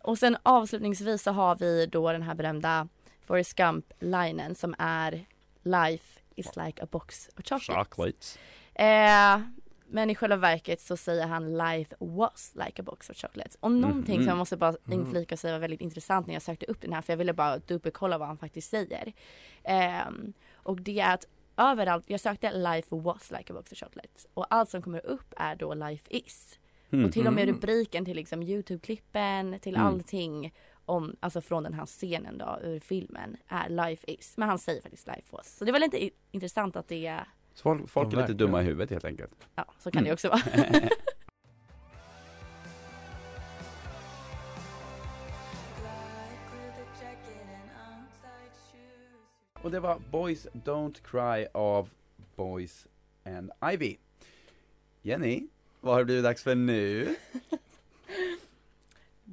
Och 0.02 0.18
sen 0.18 0.36
avslutningsvis 0.42 1.22
så 1.22 1.30
har 1.32 1.56
vi 1.56 1.86
då 1.86 2.12
den 2.12 2.22
här 2.22 2.34
berömda 2.34 2.88
Forrest 3.26 3.56
Gump-linen 3.58 4.54
som 4.54 4.74
är 4.78 5.24
Life 5.62 6.20
is 6.36 6.56
like 6.56 6.82
a 6.82 6.86
box 6.90 7.28
of 7.28 7.44
chocolates. 7.44 7.66
Chocolates. 7.88 8.38
Eh, 8.74 9.40
men 9.90 10.10
i 10.10 10.14
själva 10.14 10.36
verket 10.36 10.80
så 10.80 10.96
säger 10.96 11.26
han 11.26 11.58
life 11.58 11.94
was 11.98 12.52
like 12.54 12.82
a 12.82 12.84
box 12.84 13.10
of 13.10 13.16
chocolates. 13.16 13.56
Och 13.60 13.72
någonting 13.72 14.14
Mhm. 14.14 14.22
som 14.24 14.28
jag 14.28 14.38
måste 14.38 14.56
bara 14.56 14.74
Mm. 14.86 15.00
inflika 15.00 15.34
och 15.34 15.38
säga 15.38 15.52
var 15.54 15.60
väldigt 15.60 15.80
intressant 15.80 16.26
när 16.26 16.34
jag 16.34 16.42
sökte 16.42 16.66
upp 16.66 16.80
den 16.80 16.92
här 16.92 17.02
för 17.02 17.12
jag 17.12 17.18
ville 17.18 17.32
bara 17.32 17.58
dubbelkolla 17.58 18.18
vad 18.18 18.28
han 18.28 18.38
faktiskt 18.38 18.70
säger. 18.70 19.12
Ehm, 19.64 20.32
och 20.52 20.80
det 20.80 21.00
är 21.00 21.14
att 21.14 21.26
överallt, 21.56 22.04
jag 22.06 22.20
sökte 22.20 22.52
life 22.52 22.88
was 22.96 23.30
like 23.30 23.52
a 23.52 23.56
box 23.56 23.72
of 23.72 23.78
chocolates 23.78 24.26
och 24.34 24.46
allt 24.54 24.70
som 24.70 24.82
kommer 24.82 25.06
upp 25.06 25.34
är 25.36 25.54
då 25.56 25.74
life 25.74 26.04
is. 26.10 26.58
Mm. 26.92 27.04
Och 27.04 27.12
till 27.12 27.26
och 27.26 27.32
med 27.32 27.42
Mm. 27.44 27.54
rubriken 27.54 28.04
till 28.04 28.16
liksom 28.16 28.42
Youtube-klippen, 28.42 29.58
till 29.58 29.74
Mm. 29.74 29.86
allting 29.86 30.54
om, 30.84 31.16
alltså 31.20 31.40
från 31.40 31.62
den 31.62 31.74
här 31.74 31.86
scenen 31.86 32.38
då 32.38 32.58
ur 32.62 32.80
filmen 32.80 33.36
är 33.48 33.68
life 33.68 34.10
is. 34.10 34.34
Men 34.36 34.48
han 34.48 34.58
säger 34.58 34.82
faktiskt 34.82 35.06
life 35.06 35.28
was. 35.36 35.56
Så 35.56 35.64
det 35.64 35.72
var 35.72 35.78
lite 35.78 36.10
intressant 36.30 36.76
att 36.76 36.88
det 36.88 37.20
Så 37.60 37.62
folk, 37.62 37.88
folk 37.88 38.12
är 38.12 38.16
lite 38.16 38.32
dumma 38.32 38.62
i 38.62 38.64
huvudet 38.64 38.90
helt 38.90 39.04
enkelt. 39.04 39.30
ja 39.54 39.64
så 39.78 39.90
kan 39.90 39.98
Mm. 40.00 40.04
det 40.08 40.12
också 40.12 40.28
vara. 40.28 40.40
Och 49.62 49.70
det 49.70 49.80
var 49.80 49.98
Boys 50.10 50.46
Don't 50.52 50.96
Cry 51.10 51.46
av 51.54 51.88
Boys 52.36 52.86
and 53.24 53.50
Ivy. 53.72 53.96
Jenny, 55.02 55.42
vad 55.80 55.94
har 55.94 55.98
det 56.00 56.04
blivit 56.04 56.24
dags 56.24 56.42
för 56.42 56.54
nu? 56.54 57.16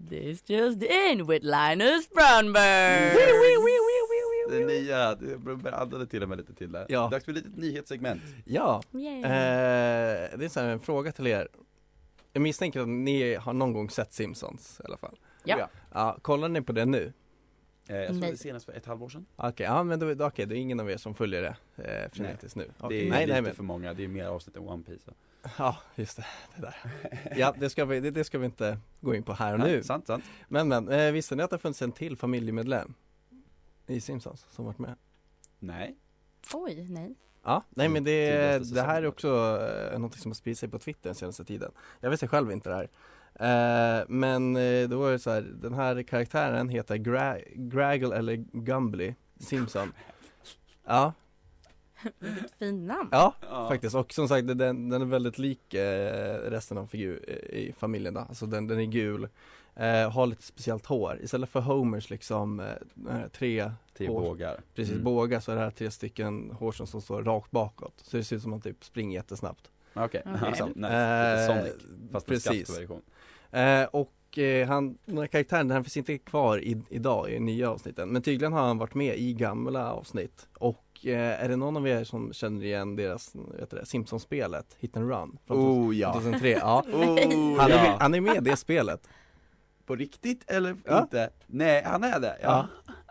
This 0.10 0.44
just 0.50 0.84
in 0.84 1.26
with 1.28 1.46
Linus 1.46 2.10
Brownberg. 2.10 3.16
Det 4.50 4.66
nya, 4.66 5.16
det 5.16 5.74
andade 5.74 6.08
till 6.08 6.24
och 6.24 6.30
med 6.30 6.38
lite 6.38 6.54
till 6.54 6.72
där. 6.72 6.86
Ja. 6.90 7.10
Dags 7.12 7.26
för 7.26 7.32
ett 7.32 7.38
litet 7.38 7.58
nyhetssegment. 7.58 8.22
Ja, 8.46 8.82
eh, 8.94 9.00
det 10.38 10.46
är 10.46 10.50
så 10.50 10.60
här 10.60 10.68
en 10.68 10.80
fråga 10.80 11.12
till 11.12 11.28
er 11.28 11.48
Jag 12.34 12.42
misstänker 12.42 12.80
att 12.80 12.88
ni 12.88 13.36
har 13.36 13.54
någon 13.54 13.74
gång 13.74 13.90
sett 13.90 14.14
Simpsons 14.14 14.82
i 14.84 14.88
alla 14.88 14.98
fall 14.98 15.18
Ja. 15.44 15.70
Ja, 15.94 16.18
kollar 16.22 16.50
ni 16.50 16.62
på 16.62 16.72
det 16.72 16.86
nu? 16.86 17.14
Eh, 17.90 17.96
jag 17.96 18.08
såg 18.08 18.16
Nej. 18.16 18.32
det 18.32 18.38
senast 18.38 18.66
för 18.66 18.74
ett 18.74 18.86
halvår 18.86 19.10
sedan. 19.10 19.26
Okej, 19.36 19.66
ja 19.66 19.84
men 19.84 20.00
då, 20.00 20.14
då, 20.14 20.26
okej, 20.26 20.46
det 20.46 20.56
är 20.56 20.60
ingen 20.60 20.80
av 20.80 20.92
er 20.92 20.98
som 20.98 21.16
följer 21.16 21.42
det 21.42 21.56
eh, 21.84 22.12
frenetiskt 22.12 22.56
nu? 22.56 22.64
Det 22.64 22.86
Okej, 22.86 23.06
är 23.06 23.10
nej, 23.10 23.20
lite 23.20 23.34
nej 23.34 23.42
men, 23.42 23.56
för 23.56 23.64
många, 23.64 23.94
det 23.94 24.04
är 24.04 24.08
mer 24.08 24.26
avsnitt 24.26 24.56
än 24.56 24.68
One 24.68 24.84
Piece. 24.84 25.12
ja 25.58 25.78
just 25.96 26.18
det, 26.18 26.26
det 26.56 26.62
där 26.62 26.76
Ja, 27.36 27.56
det 27.60 27.70
ska 27.70 27.86
vi, 27.86 28.00
det, 28.00 28.12
det 28.12 28.24
ska 28.24 28.40
vi 28.40 28.46
inte 28.46 28.78
gå 29.02 29.16
in 29.16 29.24
på 29.24 29.34
här 29.34 29.54
och 29.54 29.60
nu 29.60 29.84
sant, 29.84 30.08
sant. 30.08 30.24
Men 30.48 30.68
men, 30.68 30.90
eh, 30.90 31.12
visste 31.12 31.36
ni 31.36 31.44
att 31.44 31.50
det 31.50 31.58
funnits 31.58 31.82
en 31.82 31.92
till 31.92 32.18
familjemedlem? 32.18 32.94
I 33.88 34.02
Simpsons 34.02 34.46
som 34.50 34.66
varit 34.66 34.80
med? 34.80 34.96
Nej. 35.60 35.96
Oj, 36.54 36.88
nej. 36.90 37.16
Ja, 37.44 37.64
nej 37.70 37.90
men 37.90 38.04
det, 38.04 38.74
det 38.74 38.82
här 38.82 39.04
är 39.04 39.08
också 39.08 39.60
eh, 39.92 40.00
något 40.00 40.16
som 40.16 40.32
har 40.32 40.36
spridit 40.36 40.60
sig 40.60 40.70
på 40.70 40.80
Twitter 40.80 41.10
den 41.10 41.16
senaste 41.16 41.46
tiden 41.46 41.72
Jag 42.00 42.10
visste 42.10 42.28
själv 42.28 42.52
inte 42.52 42.70
det 42.70 42.76
här 42.76 44.00
eh, 44.00 44.06
Men 44.10 44.56
eh, 44.56 44.90
då 44.90 45.00
var 45.00 45.12
det 45.12 45.20
så 45.20 45.30
här, 45.32 45.42
den 45.42 45.74
här 45.74 46.04
karaktären 46.04 46.70
heter 46.70 46.96
Gra- 46.96 47.44
Graggle 47.56 48.16
eller 48.16 48.36
Gumbly 48.36 49.14
Simpson 49.40 49.94
Ja, 50.86 51.14
Fint 52.60 52.88
namn. 52.88 53.10
ja 53.12 53.34
Ja. 53.50 53.68
faktiskt 53.70 53.96
och 53.96 54.14
som 54.14 54.28
sagt 54.28 54.48
den, 54.48 54.58
den 54.90 55.02
är 55.02 55.06
väldigt 55.06 55.38
lik 55.38 55.74
eh, 55.74 56.34
resten 56.50 56.78
av 56.78 56.88
figur 56.88 57.24
eh, 57.28 57.58
i 57.60 57.74
familjen 57.78 58.14
då. 58.14 58.20
Alltså 58.20 58.46
den, 58.46 58.68
den 58.68 58.80
är 58.80 58.84
gul 58.86 59.28
eh, 59.76 60.12
Har 60.12 60.28
lite 60.28 60.44
speciellt 60.44 60.86
hår 60.86 61.20
istället 61.22 61.50
för 61.50 61.60
Homers 61.60 62.10
liksom 62.10 62.60
eh, 62.60 63.28
tre 63.32 63.72
Till 63.94 64.08
Hår. 64.08 64.22
bågar. 64.22 64.60
Precis, 64.76 64.92
Mm. 64.94 65.04
bågar 65.04 65.40
så 65.40 65.52
är 65.52 65.56
det 65.56 65.62
här 65.62 65.72
tre 65.72 65.92
stycken 65.92 66.52
hårstrån 66.52 66.88
som 66.88 67.02
står 67.02 67.24
rakt 67.24 67.52
bakåt 67.52 67.94
Så 67.98 68.18
det 68.18 68.24
ser 68.24 68.36
ut 68.36 68.42
som 68.42 68.54
att 68.54 68.66
man 68.66 68.74
typ 68.74 68.84
springer 68.86 69.18
jättesnabbt 69.20 69.72
Okej, 69.94 70.22
Okej. 70.26 70.48
liksom. 70.48 70.70
nice. 70.76 70.94
Eh, 70.94 71.48
Sonic, 71.48 71.74
fast 72.12 72.28
precis. 72.28 72.68
skaftversion. 72.68 73.02
Eh, 73.52 73.84
och 73.84 74.38
eh, 74.38 74.68
han, 74.68 74.98
den 75.06 75.18
här 75.18 75.28
karaktären, 75.28 75.68
den 75.68 75.84
finns 75.84 75.98
inte 75.98 76.18
kvar 76.18 76.58
i, 76.60 76.82
idag 76.90 77.30
i 77.32 77.40
nya 77.40 77.70
avsnitten 77.72 78.10
Men 78.10 78.22
tydligen 78.22 78.54
har 78.54 78.62
han 78.68 78.78
varit 78.78 78.94
med 78.94 79.18
i 79.18 79.34
gamla 79.34 79.92
avsnitt 79.94 80.48
Och 80.54 80.84
eh, 81.06 81.44
är 81.44 81.50
det 81.50 81.56
någon 81.56 81.78
av 81.78 81.88
er 81.88 82.04
som 82.04 82.34
känner 82.34 82.66
igen 82.66 82.96
deras, 82.96 83.36
vet 83.60 83.70
det, 83.70 83.86
Simpsons-spelet, 83.86 84.76
Hit 84.80 84.98
and 84.98 85.10
Run? 85.10 85.38
Från 85.48 85.58
Oh 85.58 85.96
ja. 85.98 86.14
2003, 86.14 86.50
ja 86.50 86.84
Oh, 86.94 87.60
han, 87.60 87.72
är, 87.72 87.76
ja. 87.76 87.84
med- 87.84 87.98
han 88.00 88.14
är 88.16 88.22
med 88.22 88.36
i 88.36 88.40
det 88.40 88.56
spelet 88.58 89.08
På 89.86 89.96
riktigt 89.96 90.44
eller 90.52 90.76
Ja. 90.86 91.02
inte? 91.02 91.30
Nej, 91.48 91.84
han 91.84 92.04
är 92.04 92.20
det? 92.20 92.38
Ja. 92.42 92.68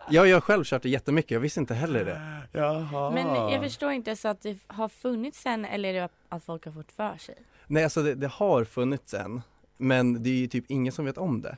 Jag, 0.09 0.27
jag 0.27 0.35
har 0.35 0.41
själv 0.41 0.63
kört 0.63 0.83
det 0.83 0.89
jättemycket, 0.89 1.31
jag 1.31 1.39
visste 1.39 1.59
inte 1.59 1.73
heller 1.73 2.05
det 2.05 2.41
Jaha. 2.59 3.11
Men 3.11 3.27
jag 3.51 3.61
förstår 3.63 3.91
inte 3.91 4.15
så 4.15 4.27
att 4.27 4.41
det 4.41 4.57
har 4.67 4.89
funnits 4.89 5.41
sen 5.41 5.65
eller 5.65 5.89
är 5.89 5.93
det 6.01 6.09
att 6.29 6.43
folk 6.43 6.65
har 6.65 6.71
fått 6.71 6.91
för 6.91 7.17
sig? 7.17 7.35
Nej 7.67 7.83
alltså 7.83 8.03
det, 8.03 8.15
det 8.15 8.27
har 8.27 8.63
funnits 8.63 9.13
en 9.13 9.41
Men 9.77 10.23
det 10.23 10.29
är 10.29 10.33
ju 10.33 10.47
typ 10.47 10.65
ingen 10.67 10.93
som 10.93 11.05
vet 11.05 11.17
om 11.17 11.41
det 11.41 11.57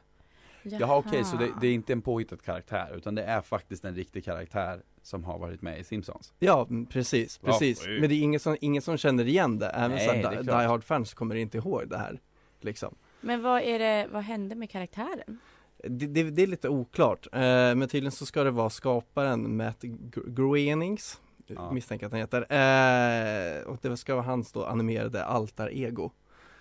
Jaha 0.63 0.97
okej, 0.97 1.23
så 1.23 1.37
det, 1.37 1.49
det 1.61 1.67
är 1.67 1.73
inte 1.73 1.93
en 1.93 2.01
påhittad 2.01 2.37
karaktär 2.37 2.93
utan 2.95 3.15
det 3.15 3.23
är 3.23 3.41
faktiskt 3.41 3.85
en 3.85 3.95
riktig 3.95 4.25
karaktär 4.25 4.81
som 5.09 5.23
har 5.23 5.39
varit 5.39 5.61
med 5.61 5.79
i 5.79 5.83
Simpsons 5.83 6.33
Ja, 6.39 6.65
mm, 6.69 6.85
precis, 6.85 7.39
Ja, 7.43 7.51
precis. 7.51 7.85
sjukt. 7.85 8.01
Men 8.01 8.09
det 8.09 8.15
är 8.15 8.21
ingen 8.21 8.39
som, 8.39 8.57
ingen 8.61 8.81
som 8.81 8.97
känner 8.97 9.27
igen 9.27 9.57
det, 9.59 9.69
även 9.69 9.91
Nej, 9.91 10.23
så 10.23 10.41
Die, 10.41 10.51
Hard-fans 10.51 11.13
kommer 11.13 11.35
inte 11.35 11.57
ihåg 11.57 11.89
det 11.89 11.97
här 11.97 12.19
Liksom 12.61 12.95
Men 13.21 13.41
vad 13.41 13.61
är 13.61 13.79
det, 13.79 14.07
vad 14.11 14.23
hände 14.23 14.55
med 14.55 14.69
karaktären? 14.69 15.39
det, 15.83 16.07
det, 16.07 16.23
det 16.23 16.43
är 16.43 16.47
lite 16.47 16.69
oklart, 16.69 17.27
eh, 17.33 17.39
men 17.39 17.87
tydligen 17.87 18.11
så 18.11 18.25
ska 18.25 18.43
det 18.43 18.51
vara 18.51 18.69
skaparen 18.69 19.57
Matt 19.57 19.81
Gr- 19.83 20.29
Groenings 20.35 21.21
Ja. 21.47 21.71
Misstänker 21.71 22.05
att 22.05 22.11
han 22.11 22.19
heter, 22.21 22.41
eh, 22.41 23.61
och 23.63 23.77
det 23.81 23.97
ska 23.97 24.15
vara 24.15 24.25
hans 24.25 24.51
då 24.51 24.65
animerade 24.65 25.23
altar-ego 25.25 26.11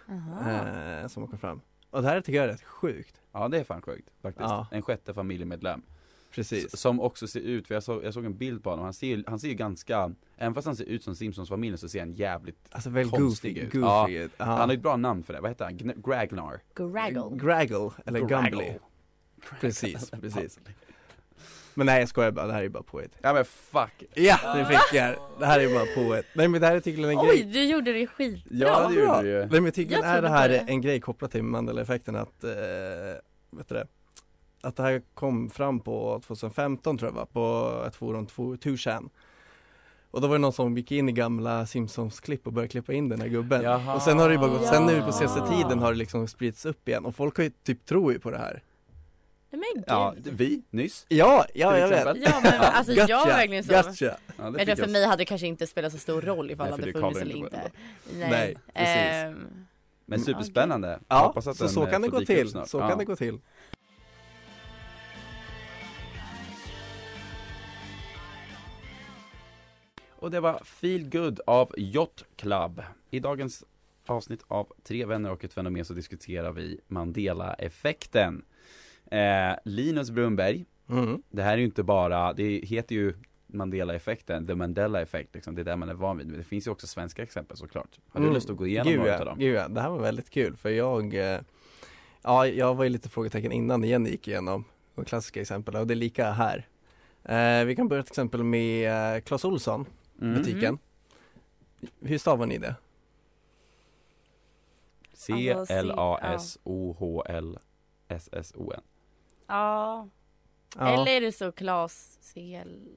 eh, 0.09 1.07
som 1.09 1.27
kommit 1.27 1.41
fram 1.41 1.61
Och 1.91 2.03
det 2.03 2.09
här 2.09 2.21
tycker 2.21 2.37
jag 2.39 2.45
är 2.49 2.53
rätt 2.53 2.63
sjukt 2.63 3.21
Ja 3.33 3.49
det 3.49 3.59
är 3.59 3.65
fan 3.65 3.83
sjukt 3.83 4.09
faktiskt, 4.23 4.49
Ja. 4.51 4.67
en 4.71 4.83
sjätte 4.83 5.15
familjemedlem 5.15 5.83
Precis 6.31 6.77
Som 6.77 7.01
också 7.01 7.27
ser 7.27 7.41
ut, 7.41 7.67
för 7.67 7.75
jag 7.75 7.83
såg, 7.83 8.05
jag 8.05 8.15
såg 8.15 8.25
en 8.25 8.37
bild 8.37 8.65
på 8.65 8.71
honom, 8.71 8.85
han 8.85 8.95
ser, 8.95 9.07
ju- 9.07 9.25
han 9.27 9.39
ser 9.39 9.49
ju 9.49 9.55
ganska 9.55 10.13
Även 10.37 10.55
fast 10.55 10.67
han 10.67 10.77
ser 10.77 10.85
ut 10.85 11.05
som 11.05 11.15
Simpsons-familjen 11.15 11.79
så 11.79 11.89
ser 11.89 11.99
han 12.01 12.13
jävligt 12.13 12.57
Alltså 12.71 12.91
väl 12.91 13.11
Konstig 13.11 13.55
goofy, 13.55 13.67
ut. 13.67 13.73
goofy 13.73 13.87
Ja. 13.87 14.09
ut. 14.25 14.33
Ja. 14.37 14.45
Han 14.45 14.59
har 14.59 14.69
ju 14.69 14.75
ett 14.75 14.83
bra 14.83 14.97
namn 14.97 15.23
för 15.23 15.33
det, 15.35 15.41
vad 15.41 15.51
heter 15.51 15.65
han? 15.65 15.75
Gn- 15.79 16.09
Gragnar? 16.11 16.61
Graggle. 16.75 17.37
Graggle, 17.37 17.91
eller 18.07 18.21
Gumbly 18.21 18.73
Precis, 19.61 20.11
precis 20.21 20.59
Men 21.75 21.87
nej 21.87 22.01
jag 22.01 22.09
skojar 22.09 22.31
bara, 22.31 22.47
det 22.47 22.53
här 22.53 22.63
är 22.63 22.69
bara 22.69 22.83
påhitt 22.83 23.13
Ja 23.23 23.33
men 23.35 23.45
fuck! 23.45 24.05
Ja, 24.15 24.55
det 24.57 24.65
fick 24.67 24.99
jag! 24.99 25.15
Det 25.39 25.47
här 25.47 25.61
är 25.61 25.75
bara 25.75 25.87
påhitt 26.05 26.27
Nej 26.35 26.49
men 26.49 26.61
det 26.61 26.67
här 26.67 26.77
är 26.77 26.81
tydligen 26.81 27.11
en 27.11 27.19
Oj, 27.19 27.27
grej 27.27 27.45
du 27.53 27.65
gjorde 27.65 27.93
det 27.93 28.07
skitbra! 28.07 28.57
Ja 28.69 28.89
det 28.89 28.95
gjorde 28.95 29.23
du 29.23 29.29
ju 29.29 29.47
Nej 29.47 29.61
men 29.61 29.73
tydligen 29.73 30.05
är 30.05 30.23
det 30.23 30.29
här 30.29 30.49
det. 30.49 30.59
en 30.59 30.81
grej 30.81 31.01
kopplat 31.01 31.31
till 31.31 31.43
Mandela-effekten 31.43 32.17
att, 32.17 32.45
eh, 32.45 32.51
vet 33.51 33.69
du 33.69 33.75
det? 33.75 33.87
Att 34.61 34.77
det 34.77 34.83
här 34.83 35.03
kom 35.15 35.51
fram 35.51 35.81
på 35.81 36.21
2015 36.27 36.99
tror 36.99 37.11
jag 37.11 37.15
va, 37.15 37.27
på 37.33 37.73
ett 37.89 37.95
forum, 37.97 38.27
2chan 38.27 39.09
Och 40.11 40.21
då 40.21 40.27
var 40.27 40.35
det 40.35 40.39
någon 40.41 40.53
som 40.53 40.77
gick 40.77 40.93
in 40.93 41.09
i 41.09 41.13
gamla 41.13 41.67
Simpsons-klipp 41.67 42.47
och 42.47 42.53
började 42.53 42.71
klippa 42.71 42.93
in 42.93 43.09
den 43.09 43.21
här 43.21 43.29
gubben 43.29 43.63
Jaha. 43.63 43.95
Och 43.95 44.03
sen 44.03 44.19
har 44.19 44.29
det 44.29 44.33
ju 44.35 44.39
bara 44.39 44.51
gått, 44.51 44.67
sen 44.67 44.87
nu 44.87 45.03
på 45.03 45.13
senaste 45.13 45.49
tiden 45.49 45.79
har 45.79 45.93
det 45.93 45.99
liksom 45.99 46.29
spritts 46.29 46.67
upp 46.67 46.89
igen 46.89 47.05
och 47.05 47.15
folk 47.15 47.37
har 47.37 47.45
ju 47.45 47.51
typ 47.51 47.87
tror 47.87 48.13
ju 48.13 48.19
på 48.19 48.31
det 48.31 48.39
här 48.39 48.63
Nej 49.51 49.61
men 49.61 49.83
gud. 49.83 49.85
Ja, 49.87 50.15
vi, 50.25 50.63
nyss 50.71 51.07
Ja, 51.09 51.45
ja 51.55 51.79
jag 51.79 51.89
vet. 51.89 52.17
Ja 52.17 52.41
men 52.43 52.61
alltså 52.61 52.93
jag 52.93 53.09
var 53.19 53.27
verkligen 53.27 53.65
så. 53.65 53.73
Gotcha! 53.73 54.17
ja, 54.37 54.55
Jag 54.59 54.67
tror 54.67 54.77
för 54.77 54.87
mig 54.93 55.05
hade 55.07 55.17
det 55.21 55.25
kanske 55.25 55.47
inte 55.47 55.67
spelat 55.67 55.93
så 55.93 55.99
stor 55.99 56.21
roll 56.23 56.51
ifall 56.51 56.71
Nej, 56.71 56.77
det 56.79 56.83
hade 56.83 57.01
funnits 57.01 57.21
eller 57.21 57.37
inte 57.37 57.57
inte. 57.57 58.29
Nej, 58.31 58.57
precis. 58.75 58.97
Ehm, 58.97 59.67
Men 60.07 60.21
superspännande, 60.21 61.01
Ja, 61.09 61.35
så 61.41 61.69
så 61.69 61.85
eh, 61.85 61.91
kan 61.91 62.03
det 62.03 62.09
gå 62.09 62.21
till, 62.21 62.51
snart. 62.51 62.69
så 62.69 62.79
Ja. 62.79 62.89
kan 62.89 62.99
det 62.99 63.05
gå 63.05 63.17
till 63.17 63.39
Och 70.21 70.31
det 70.31 70.41
var 70.41 70.61
Feel 70.65 71.09
Good 71.11 71.41
av 71.47 71.75
Yacht 71.77 72.25
Club. 72.37 72.83
I 73.11 73.21
dagens 73.21 73.65
avsnitt 74.07 74.45
av 74.49 74.73
Tre 74.83 75.05
vänner 75.05 75.31
och 75.31 75.45
ett 75.45 75.53
fenomen 75.53 75.85
så 75.85 75.95
diskuterar 75.95 76.53
vi 76.53 76.81
Mandela-effekten. 76.89 78.45
Eh, 79.11 79.57
Linus 79.65 80.11
Brunberg, 80.11 80.65
mm. 80.89 81.23
det 81.31 81.43
här 81.43 81.53
är 81.53 81.57
ju 81.59 81.65
inte 81.65 81.83
bara, 81.83 82.33
det 82.33 82.65
heter 82.65 82.95
ju 82.95 83.15
Mandela-effekten, 83.47 84.47
the 84.47 84.55
Mandela-effekt 84.55 85.35
liksom, 85.35 85.55
det 85.55 85.63
är 85.63 85.65
det 85.65 85.77
man 85.77 85.89
är 85.89 85.95
van 85.95 86.19
vid. 86.19 86.27
Men 86.27 86.39
det 86.39 86.45
finns 86.45 86.67
ju 86.67 86.71
också 86.71 86.87
svenska 86.87 87.23
exempel 87.23 87.57
såklart. 87.57 87.99
Har 88.09 88.21
du 88.21 88.27
Mm. 88.27 88.35
lust 88.35 88.51
att 88.51 88.57
gå 88.57 88.67
igenom 88.67 88.93
Gud 88.93 88.99
några 88.99 89.13
ja, 89.13 89.19
av 89.19 89.25
dem? 89.25 89.39
Gud 89.39 89.55
ja, 89.55 89.69
det 89.69 89.81
här 89.81 89.91
var 89.91 89.99
väldigt 89.99 90.31
kul 90.31 90.57
för 90.57 90.71
jag 90.71 91.15
eh, 91.15 91.41
Ja, 92.23 92.47
jag 92.47 92.75
var 92.75 92.85
ju 92.85 92.91
lite 92.91 93.09
frågetecken 93.09 93.53
innan 93.53 93.83
Jenny 93.85 94.11
gick 94.11 94.29
igenom 94.29 94.65
de 94.95 95.05
klassiska 95.05 95.41
exemplen 95.41 95.81
och 95.81 95.87
det 95.87 95.95
är 95.95 95.97
lika 95.97 96.31
här 96.31 96.67
eh, 97.25 97.65
Vi 97.65 97.77
kan 97.77 97.89
börja 97.89 98.03
till 98.03 98.11
exempel 98.13 98.43
med 98.43 99.15
eh, 99.17 99.21
Clas 99.21 99.45
Ohlson, 99.45 99.87
Mm. 100.21 100.35
butiken 100.35 100.79
Hur 102.01 102.19
stavar 102.19 102.47
ni 102.47 102.59
det? 102.59 102.75
C-L-A-S-O-H-L-S-S-O-N 107.49 108.81
ja. 109.49 110.09
Ja, 110.79 110.89
Eller 110.89 111.09
är 111.13 111.21
det 111.21 111.33
så 111.33 111.53
Klas 111.53 112.19
C-L-A-E-S? 112.21 112.95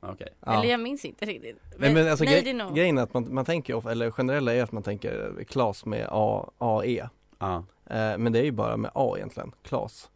Okej. 0.00 0.34
ja. 0.40 0.52
Eller 0.58 0.70
jag 0.70 0.80
minns 0.80 1.04
inte 1.04 1.26
riktigt. 1.26 1.58
Nej 1.78 1.94
men 1.94 2.08
alltså 2.08 2.24
nej, 2.24 2.52
nog. 2.52 2.74
grejen 2.74 2.98
är 2.98 3.02
att 3.02 3.14
man, 3.14 3.34
man 3.34 3.44
tänker, 3.44 3.74
of- 3.74 3.86
eller 3.86 4.10
generella 4.10 4.54
är 4.54 4.62
att 4.62 4.72
man 4.72 4.82
tänker 4.82 5.44
Klas 5.48 5.84
med 5.84 6.08
A, 6.10 6.50
A-E 6.58 7.08
Ja, 7.38 7.56
eh, 7.86 8.18
Men 8.18 8.32
det 8.32 8.38
är 8.38 8.42
ju 8.44 8.52
bara 8.52 8.76
med 8.76 8.90
A 8.94 9.14
egentligen, 9.16 9.52
Klas 9.62 10.10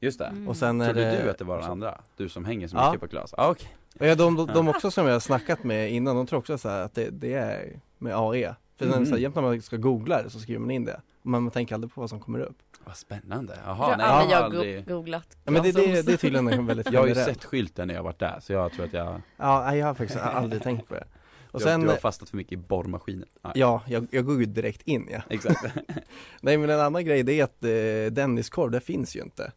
just 0.00 0.18
det. 0.18 0.26
Mm. 0.26 0.48
Och 0.48 0.56
sen 0.56 0.80
är 0.80 0.84
Trodde 0.86 1.10
det 1.10 1.22
du 1.24 1.30
att 1.30 1.38
det 1.38 1.44
var 1.44 1.58
den 1.60 1.70
andra? 1.70 2.00
Du 2.16 2.28
som 2.28 2.44
hänger 2.44 2.68
så 2.68 2.76
Ja. 2.76 2.86
mycket 2.92 3.00
på 3.00 3.08
Klas? 3.08 3.34
Ah, 3.36 3.50
okej. 3.50 3.76
Och 3.98 4.06
ja, 4.06 4.14
de, 4.14 4.36
de, 4.36 4.46
de 4.46 4.68
också 4.68 4.90
som 4.90 5.06
jag 5.06 5.12
har 5.12 5.20
snackat 5.20 5.64
med 5.64 5.92
innan, 5.92 6.16
de 6.16 6.26
tror 6.26 6.38
också 6.38 6.58
så 6.58 6.68
här 6.68 6.82
att 6.82 6.94
det, 6.94 7.10
det 7.10 7.34
är 7.34 7.80
med 7.98 8.16
AE 8.16 8.54
För 8.78 8.86
mm. 8.86 9.06
så 9.06 9.12
här, 9.12 9.18
jämt 9.18 9.34
när 9.34 9.42
man 9.42 9.62
ska 9.62 9.76
googla 9.76 10.22
det 10.22 10.30
så 10.30 10.38
skriver 10.38 10.60
man 10.60 10.70
in 10.70 10.84
det. 10.84 11.00
Men 11.22 11.42
man 11.42 11.50
tänker 11.50 11.74
aldrig 11.74 11.94
på 11.94 12.00
vad 12.00 12.10
som 12.10 12.20
kommer 12.20 12.40
upp. 12.40 12.56
Vad 12.84 12.96
spännande. 12.96 13.58
Jag 13.66 13.76
Jaha, 13.76 13.96
nej 13.96 14.06
jag 14.06 14.30
jag 14.30 14.36
har 14.36 14.36
har 14.36 14.44
aldrig 14.44 14.86
googlat 14.88 15.36
ja, 15.44 15.50
Men 15.50 15.62
det, 15.62 15.72
det, 15.72 16.02
det 16.02 16.12
är 16.12 16.16
tydligen 16.16 16.48
en 16.48 16.66
väldigt 16.66 16.86
Jag 16.92 17.00
har 17.00 17.06
ju 17.06 17.14
sett 17.14 17.44
skylten 17.44 17.88
när 17.88 17.94
jag 17.94 18.02
varit 18.02 18.18
där, 18.18 18.38
så 18.40 18.52
jag 18.52 18.72
tror 18.72 18.84
att 18.84 18.92
jag, 18.92 19.20
Ja, 19.36 19.74
jag 19.74 19.86
har 19.86 19.94
faktiskt 19.94 20.20
aldrig 20.20 20.62
tänkt 20.62 20.88
på 20.88 20.94
det. 20.94 21.04
Och 21.50 21.54
och 21.54 21.62
sen, 21.62 21.80
du 21.80 21.88
har 21.88 21.96
fastnat 21.96 22.30
för 22.30 22.36
mycket 22.36 22.52
i 22.52 22.56
borrmaskinen. 22.56 23.28
Ja. 23.42 23.52
ja, 23.54 23.82
jag, 23.86 24.06
jag 24.10 24.26
går 24.26 24.40
ju 24.40 24.46
direkt 24.46 24.82
in 24.82 25.08
ja. 25.10 25.20
Exakt. 25.28 25.64
Nej 26.40 26.58
men 26.58 26.70
en 26.70 26.80
annan 26.80 27.04
grej 27.04 27.22
det 27.22 27.40
är 27.40 27.44
att 27.44 27.64
eh, 27.64 28.12
Denniskorv, 28.14 28.70
det 28.70 28.80
finns 28.80 29.16
ju 29.16 29.20
inte 29.20 29.52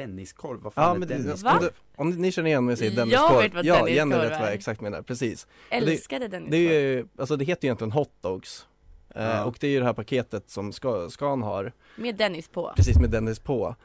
Denniskorv, 0.00 0.60
vad 0.60 0.72
fan 0.72 0.84
Ja 0.84 0.94
är 0.94 0.98
men 0.98 1.08
det, 1.08 1.14
Denniskorv? 1.14 1.52
om, 1.56 1.60
du, 1.60 1.70
om 1.96 2.10
ni 2.22 2.32
känner 2.32 2.48
igen 2.48 2.64
mig 2.64 2.72
och 2.72 2.78
säger 2.78 2.92
Jag 2.92 3.08
Denniskorv 3.08 3.42
vet 3.42 3.54
vad 3.54 3.64
Ja, 3.64 3.74
Denniskorv 3.74 3.96
Jenny 3.96 4.14
vet 4.16 4.32
är. 4.32 4.38
vad 4.38 4.48
jag 4.48 4.54
exakt 4.54 4.80
menar, 4.80 5.02
precis. 5.02 5.46
Älskade 5.70 6.28
den 6.28 6.50
Det 6.50 6.56
är 6.56 6.80
ju, 6.80 7.06
alltså 7.18 7.36
det 7.36 7.44
heter 7.44 7.64
ju 7.64 7.66
egentligen 7.68 7.92
hotdogs 7.92 8.66
eh, 9.14 9.24
Ja. 9.24 9.44
Och 9.44 9.56
det 9.60 9.66
är 9.66 9.70
ju 9.70 9.78
det 9.78 9.84
här 9.84 9.92
paketet 9.92 10.50
som 10.50 10.72
Ska, 10.72 11.10
Scan 11.10 11.42
har 11.42 11.72
Med 11.96 12.16
Dennis 12.16 12.48
på. 12.48 12.72
precis 12.76 12.96
med 12.98 13.10
Dennis 13.10 13.38
på. 13.38 13.76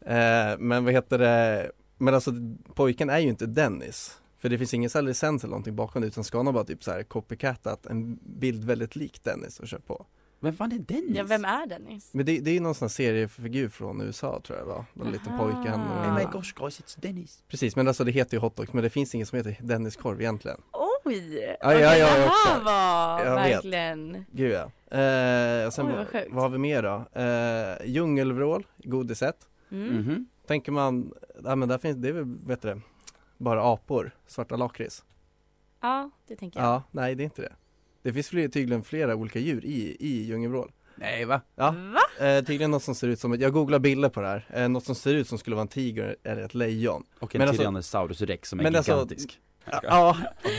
Eh, 0.00 0.58
Men 0.58 0.84
vad 0.84 0.92
heter 0.92 1.18
det? 1.18 1.70
Men 1.98 2.14
alltså 2.14 2.30
pojken 2.74 3.10
är 3.10 3.18
ju 3.18 3.28
inte 3.28 3.46
Dennis. 3.46 4.20
För 4.38 4.48
det 4.48 4.58
finns 4.58 4.74
ingen 4.74 4.90
licens 5.04 5.44
eller 5.44 5.50
någonting 5.50 5.76
bakom 5.76 6.02
det 6.02 6.08
utan 6.08 6.24
ska 6.24 6.42
han 6.42 6.54
bara 6.54 6.64
typ 6.64 6.84
så 6.84 6.90
här 6.90 7.02
copycatat 7.02 7.86
en 7.86 8.18
bild 8.22 8.64
väldigt 8.64 8.96
lik 8.96 9.24
Dennis 9.24 9.60
och 9.60 9.66
kört 9.66 9.86
på 9.86 10.06
Men 10.40 10.52
fan 10.52 10.72
är 10.72 10.78
Dennis? 10.78 11.16
Ja, 11.16 11.24
vem 11.24 11.44
är 11.44 11.66
Dennis? 11.66 12.10
Men 12.14 12.26
det, 12.26 12.40
det 12.40 12.50
är 12.50 12.54
ju 12.54 12.60
någon 12.60 12.74
sån 12.74 12.86
här 12.86 12.90
seriefigur 12.90 13.68
från 13.68 14.00
USA 14.00 14.40
tror 14.44 14.58
jag 14.58 14.66
va? 14.66 14.86
Någon 14.94 15.12
liten 15.12 15.38
pojke 15.38 15.70
han 15.70 15.80
Aha. 15.80 16.10
Oh 16.10 16.14
my 16.18 16.24
och... 16.24 16.32
gosh 16.32 16.54
guys 16.56 16.80
it's 16.80 17.00
Dennis 17.00 17.42
Precis 17.48 17.76
men 17.76 17.88
alltså 17.88 18.04
det 18.04 18.10
heter 18.12 18.36
ju 18.36 18.40
hotdogs 18.40 18.72
men 18.72 18.82
det 18.82 18.90
finns 18.90 19.14
ingen 19.14 19.26
som 19.26 19.36
heter 19.36 19.56
Dennis 19.60 19.96
korv 19.96 20.20
egentligen 20.20 20.60
Oj! 21.04 21.56
Ja, 21.60 21.74
ja, 21.74 21.96
ja, 21.96 22.06
det 22.06 22.30
här 22.50 22.60
var 22.64 23.24
Jag 23.24 23.34
vet. 23.44 23.54
verkligen 23.54 24.24
Gud 24.32 24.52
ja 24.52 24.96
eh, 24.98 25.66
och 25.66 25.72
sen 25.72 25.86
Oj, 25.86 25.92
vad, 25.96 26.08
sjukt. 26.08 26.28
vad 26.30 26.42
har 26.42 26.48
vi 26.50 26.58
mer 26.58 26.82
då? 26.82 27.20
Eh, 27.20 27.86
djungelvrål, 27.90 28.66
godiset 28.76 29.48
mm. 29.70 29.96
Mhm. 29.96 30.26
Tänker 30.46 30.72
man, 30.72 31.12
ja 31.44 31.56
men 31.56 31.68
där 31.68 31.78
finns, 31.78 31.96
det 31.96 32.08
är 32.08 32.12
väl, 32.12 32.24
vet 32.46 32.62
du 32.62 32.68
det, 32.68 32.80
bara 33.38 33.72
apor, 33.72 34.10
svarta 34.26 34.56
lakrits 34.56 35.04
Ja, 35.80 36.10
det 36.28 36.36
tänker 36.36 36.60
jag 36.60 36.66
Ja, 36.68 36.82
nej 36.90 37.14
det 37.14 37.22
är 37.22 37.24
inte 37.24 37.42
det 37.42 37.52
Det 38.02 38.12
finns 38.12 38.28
fler, 38.28 38.48
tydligen 38.48 38.82
flera 38.82 39.14
olika 39.16 39.38
djur 39.38 39.64
i, 39.64 39.96
i 40.00 40.22
djungelvrål. 40.24 40.72
Nej 40.94 41.24
va? 41.24 41.40
Ja, 41.56 41.74
Va? 42.18 42.26
eh, 42.26 42.38
tydligen 42.44 42.70
något 42.70 42.82
som 42.82 42.94
ser 42.94 43.08
ut 43.08 43.20
som, 43.20 43.32
ett- 43.32 43.40
jag 43.40 43.52
googlar 43.52 43.78
bilder 43.78 44.08
på 44.08 44.20
det 44.20 44.26
här, 44.28 44.46
eh, 44.54 44.68
något 44.68 44.84
som 44.84 44.94
ser 44.94 45.14
ut 45.14 45.28
som 45.28 45.38
skulle 45.38 45.56
vara 45.56 45.62
en 45.62 45.68
tiger 45.68 46.16
eller 46.24 46.42
ett 46.42 46.54
lejon. 46.54 47.04
Och 47.18 47.34
en 47.34 47.38
Men 47.38 47.48
alltså- 47.48 47.62
Tyrannosaurus 47.62 48.20
rex 48.20 48.48
som 48.48 48.58
är 48.60 48.62
men 48.62 48.76
alltså- 48.76 48.92
gigantisk. 48.92 49.38
Ja, 49.82 50.16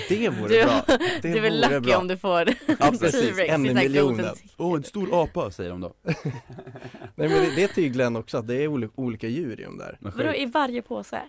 det 0.10 0.30
vore 0.30 0.48
Du- 0.60 0.66
bra. 0.66 0.84
Det 0.88 1.22
Du 1.22 1.38
är 1.38 1.42
väl 1.42 1.62
lucky 1.62 1.80
bra. 1.80 1.98
om 1.98 2.08
du 2.08 2.18
får 2.18 2.50
Ja 2.80 2.92
precis, 3.00 3.36
T-rex 3.36 3.54
en 3.54 3.66
i 3.66 3.74
miljonen. 3.74 4.36
Åh 4.58 4.76
en 4.78 4.84
stor 4.84 5.24
apa 5.24 5.52
säger 5.52 5.70
de 5.70 5.82
då. 5.82 5.94
Nej 6.04 6.14
men 7.16 7.30
det, 7.30 7.56
det 7.56 7.64
är 7.64 7.68
tydligen 7.68 8.16
också 8.16 8.38
att 8.38 8.48
det 8.48 8.64
är 8.64 8.68
oli- 8.68 8.90
olika 8.96 9.28
djur 9.28 9.60
i 9.60 9.64
de 9.64 9.78
där. 9.78 9.98
Vadå 10.02 10.34
i 10.34 10.46
varje 10.46 10.82
påse? 10.82 11.22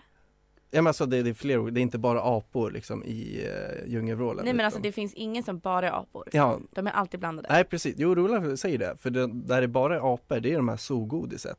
Ja 0.73 0.81
men 0.81 0.87
alltså 0.87 1.05
det, 1.05 1.23
det 1.23 1.29
är 1.29 1.33
fler, 1.33 1.71
det 1.71 1.79
är 1.79 1.81
inte 1.81 1.97
bara 1.97 2.21
apor 2.21 2.71
liksom 2.71 3.03
i 3.03 3.47
uh, 3.47 3.89
djungelvrålen 3.91 4.45
Nej 4.45 4.53
men 4.53 4.65
alltså 4.65 4.79
utan- 4.79 4.83
det 4.89 4.91
finns 4.91 5.13
ingen 5.13 5.43
som 5.43 5.59
bara 5.59 5.87
är 5.87 5.91
apor. 5.99 6.27
Ja, 6.31 6.59
De 6.71 6.87
är 6.87 6.91
alltid 6.91 7.19
blandade. 7.19 7.47
Nej 7.51 7.63
precis, 7.63 7.95
jo 7.97 8.15
Roland 8.15 8.59
säger 8.59 8.77
det, 8.77 8.95
för 8.97 9.09
det, 9.09 9.27
där 9.27 9.61
det 9.61 9.67
bara 9.67 9.95
är 9.95 10.13
apor, 10.13 10.39
det 10.39 10.51
är 10.53 10.57
de 10.57 10.69
här 10.69 10.77
zoogodiset 10.77 11.57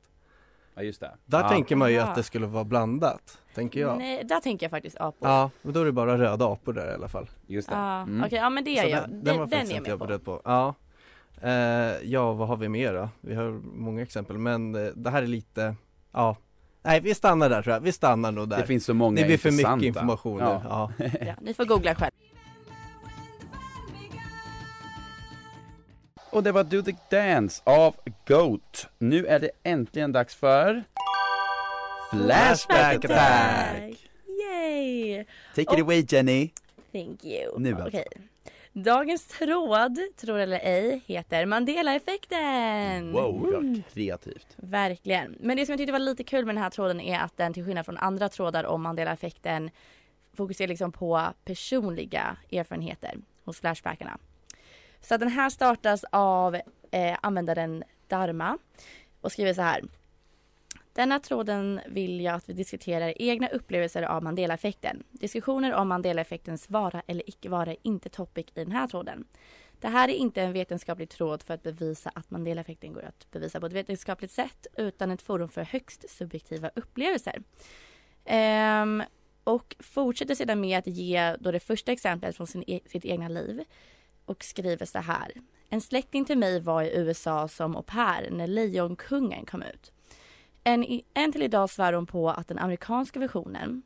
Ja 0.75 0.83
just 0.83 1.01
det. 1.01 1.15
Där 1.25 1.41
ja. 1.41 1.49
tänker 1.49 1.77
man 1.77 1.93
ju 1.93 1.99
Aha. 1.99 2.09
att 2.11 2.17
det 2.17 2.23
skulle 2.23 2.47
vara 2.47 2.65
blandat, 2.65 3.39
tänker 3.55 3.81
jag. 3.81 3.99
Nej, 3.99 4.25
där 4.25 4.41
tänker 4.41 4.65
jag 4.67 4.71
faktiskt 4.71 4.97
apor. 5.01 5.29
Ja, 5.29 5.51
men 5.63 5.73
då 5.73 5.81
är 5.81 5.85
det 5.85 5.93
bara 5.93 6.19
röda 6.19 6.47
apor 6.53 6.73
där 6.73 6.91
i 6.91 6.95
alla 6.95 7.09
fall. 7.09 7.31
Just 7.47 7.69
det. 7.69 7.75
Ja, 7.75 8.03
Mm. 8.03 8.25
okej, 8.27 8.39
ja 8.39 8.51
men 8.51 8.65
det 8.65 8.77
Så 8.77 8.87
är 8.87 8.89
jag, 8.91 9.03
den, 9.03 9.11
den, 9.11 9.25
den 9.25 9.39
var 9.39 9.47
den, 9.47 9.61
är 9.61 9.75
jag 9.75 9.89
jag 9.89 10.09
med 10.09 10.09
på 10.09 10.19
på. 10.19 10.41
Ja. 10.45 10.75
Eh, 11.43 11.53
Ja, 12.03 12.33
vad 12.33 12.49
har 12.49 12.57
vi 12.57 12.69
mer 12.69 12.93
då? 12.95 13.09
Vi 13.21 13.35
har 13.35 13.51
många 13.65 14.03
exempel, 14.03 14.39
men 14.39 14.75
eh, 14.75 14.93
det 14.95 15.11
här 15.11 15.23
är 15.23 15.27
lite, 15.27 15.75
ja 16.13 16.37
Nej 16.83 17.01
vi 17.01 17.15
stannar 17.15 17.49
där 17.49 17.63
tror 17.63 17.73
jag, 17.73 17.81
vi 17.81 17.93
stannar 17.93 18.33
nog 18.33 18.49
där 18.49 18.59
Det 18.59 18.67
finns 18.67 18.85
så 18.85 18.95
många 18.95 19.21
Det 19.21 19.27
blir 19.27 19.39
för 19.39 19.49
intressanta. 19.49 19.77
mycket 19.77 19.97
information 19.97 20.39
nu, 20.39 20.45
ja. 20.45 20.91
ja. 20.99 21.07
ja, 21.27 21.35
Ni 21.41 21.55
får 21.55 21.65
googla 21.65 21.95
själv 21.95 22.13
Och 26.31 26.43
det 26.43 26.53
var 26.53 26.65
Do 26.65 26.83
the 26.83 26.95
Dance 27.11 27.63
av 27.65 27.97
Goat 28.27 28.89
Nu 28.99 29.27
är 29.27 29.39
det 29.39 29.51
äntligen 29.63 30.13
dags 30.13 30.35
för 30.35 30.85
Flashback 32.11 33.05
Attack! 33.05 34.09
Yay! 34.43 35.25
Take 35.55 35.75
it 35.75 35.81
away 35.81 36.05
Jenny! 36.09 36.51
Thank 36.93 37.25
you. 37.25 37.59
Nu 37.59 37.75
alltså. 37.75 37.89
Okej. 37.89 38.05
Dagens 38.73 39.27
tråd, 39.27 39.99
tror 40.17 40.39
eller 40.39 40.61
ej, 40.63 41.03
heter 41.07 41.47
Mandela-effekten. 41.47 43.13
Wow, 43.13 43.53
vad 43.53 43.83
kreativt 43.93 44.47
Verkligen. 44.57 45.37
Men 45.41 45.57
det 45.57 45.67
som 45.67 45.73
jag 45.73 45.79
tyckte 45.79 45.93
var 45.93 45.99
lite 45.99 46.25
kul 46.25 46.47
med 46.47 46.55
den 46.55 46.63
här 46.63 46.71
tråden 46.71 47.01
är 47.01 47.19
att 47.19 47.37
den 47.37 47.55
till 47.55 47.65
skillnad 47.65 47.85
från 47.85 47.99
andra 47.99 48.29
trådar 48.29 48.65
om 48.65 48.83
Mandela-effekten 48.83 49.71
fokuserar 50.37 50.69
liksom 50.69 50.93
på 50.93 51.33
personliga 51.45 52.37
erfarenheter 52.53 53.15
hos 53.45 53.61
Flashbackarna. 53.61 54.19
Så 55.01 55.17
den 55.17 55.29
här 55.29 55.51
startas 55.51 56.05
av 56.11 56.55
eh, 56.91 57.17
användaren 57.23 57.85
Dharma 58.09 58.59
och 59.21 59.33
skriver 59.33 59.55
så 59.55 59.63
här. 59.63 59.83
Denna 60.93 61.19
tråden 61.19 61.81
vill 61.87 62.21
jag 62.21 62.35
att 62.35 62.49
vi 62.49 62.53
diskuterar 62.53 63.23
egna 63.23 63.49
upplevelser 63.49 64.03
av 64.03 64.23
Mandela-effekten. 64.23 65.03
Diskussioner 65.11 65.75
om 65.75 65.89
Mandela-effektens 65.89 66.71
vara 66.71 67.03
eller 67.07 67.29
icke 67.29 67.49
vara 67.49 67.71
är 67.71 67.77
inte 67.83 68.09
topic 68.09 68.47
i 68.47 68.65
den 68.65 68.73
här 68.73 68.89
tråden. 68.89 69.25
Det 69.81 69.89
här 69.89 70.09
är 70.09 70.13
inte 70.13 70.43
en 70.43 70.53
vetenskaplig 70.53 71.09
tråd 71.09 71.43
för 71.43 71.55
att 71.55 71.63
bevisa 71.63 72.11
att 72.15 72.31
Mandela-effekten 72.31 72.93
går 72.93 73.05
att 73.05 73.31
bevisa 73.31 73.61
på 73.61 73.67
ett 73.67 73.73
vetenskapligt 73.73 74.31
sätt 74.31 74.67
utan 74.77 75.11
ett 75.11 75.23
forum 75.23 75.49
för 75.49 75.63
högst 75.63 76.11
subjektiva 76.11 76.71
upplevelser. 76.75 77.43
Ehm, 78.25 79.03
och 79.45 79.77
fortsätter 79.79 80.35
sedan 80.35 80.61
med 80.61 80.79
att 80.79 80.87
ge 80.87 81.37
då 81.41 81.51
det 81.51 81.61
första 81.61 81.93
exemplet 81.93 82.37
från 82.37 82.47
sin 82.47 82.65
e- 82.67 82.81
sitt 82.87 83.05
egna 83.05 83.29
liv 83.29 83.65
och 84.25 84.45
skriver 84.45 84.87
så 84.87 84.99
här. 84.99 85.33
En 85.69 85.81
släkting 85.81 86.25
till 86.25 86.39
mig 86.39 86.61
var 86.61 86.83
i 86.83 86.97
USA 86.97 87.49
som 87.49 87.77
au 87.77 87.83
pair 87.83 88.31
när 88.31 88.47
Lejonkungen 88.47 89.47
kom 89.47 89.63
ut. 89.63 89.93
En, 90.65 90.85
i- 90.85 91.05
en 91.15 91.33
till 91.33 91.43
idag 91.43 91.71
svär 91.71 91.93
hon 91.93 92.07
på 92.07 92.31
att 92.31 92.49
den 92.49 92.59
amerikanska 92.59 93.21
versionen 93.21 93.83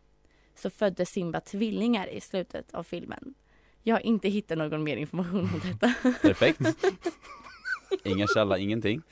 så 0.54 0.70
födde 0.70 1.06
Simba 1.06 1.40
tvillingar 1.40 2.06
i 2.06 2.20
slutet 2.20 2.74
av 2.74 2.82
filmen. 2.82 3.34
Jag 3.82 3.94
har 3.94 4.00
inte 4.00 4.28
hittat 4.28 4.58
någon 4.58 4.84
mer 4.84 4.96
information 4.96 5.40
om 5.54 5.60
detta. 5.72 5.94
Perfekt 6.22 6.60
Ingen 8.04 8.26
källa, 8.28 8.58
ingenting 8.58 9.02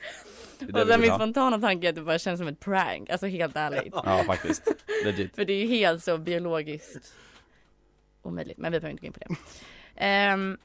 Det 0.59 0.65
Och 0.65 0.79
sen 0.79 0.87
vill 0.87 0.99
min 0.99 1.15
spontana 1.15 1.59
tanke 1.59 1.87
är 1.87 1.89
att 1.89 1.95
det 1.95 2.01
bara 2.01 2.19
känns 2.19 2.39
som 2.39 2.47
ett 2.47 2.59
prank, 2.59 3.09
alltså 3.09 3.27
helt 3.27 3.55
ärligt. 3.55 3.93
Ja 3.93 4.23
faktiskt, 4.25 4.67
legit 5.05 5.35
För 5.35 5.45
det 5.45 5.53
är 5.53 5.61
ju 5.61 5.67
helt 5.67 6.03
så 6.03 6.17
biologiskt 6.17 7.13
omöjligt, 8.21 8.57
men 8.57 8.71
vi 8.71 8.79
behöver 8.79 8.91
inte 8.91 9.01
gå 9.01 9.07
in 9.07 9.13
på 9.13 9.19
det. 9.19 9.35
Ehm, 9.95 10.57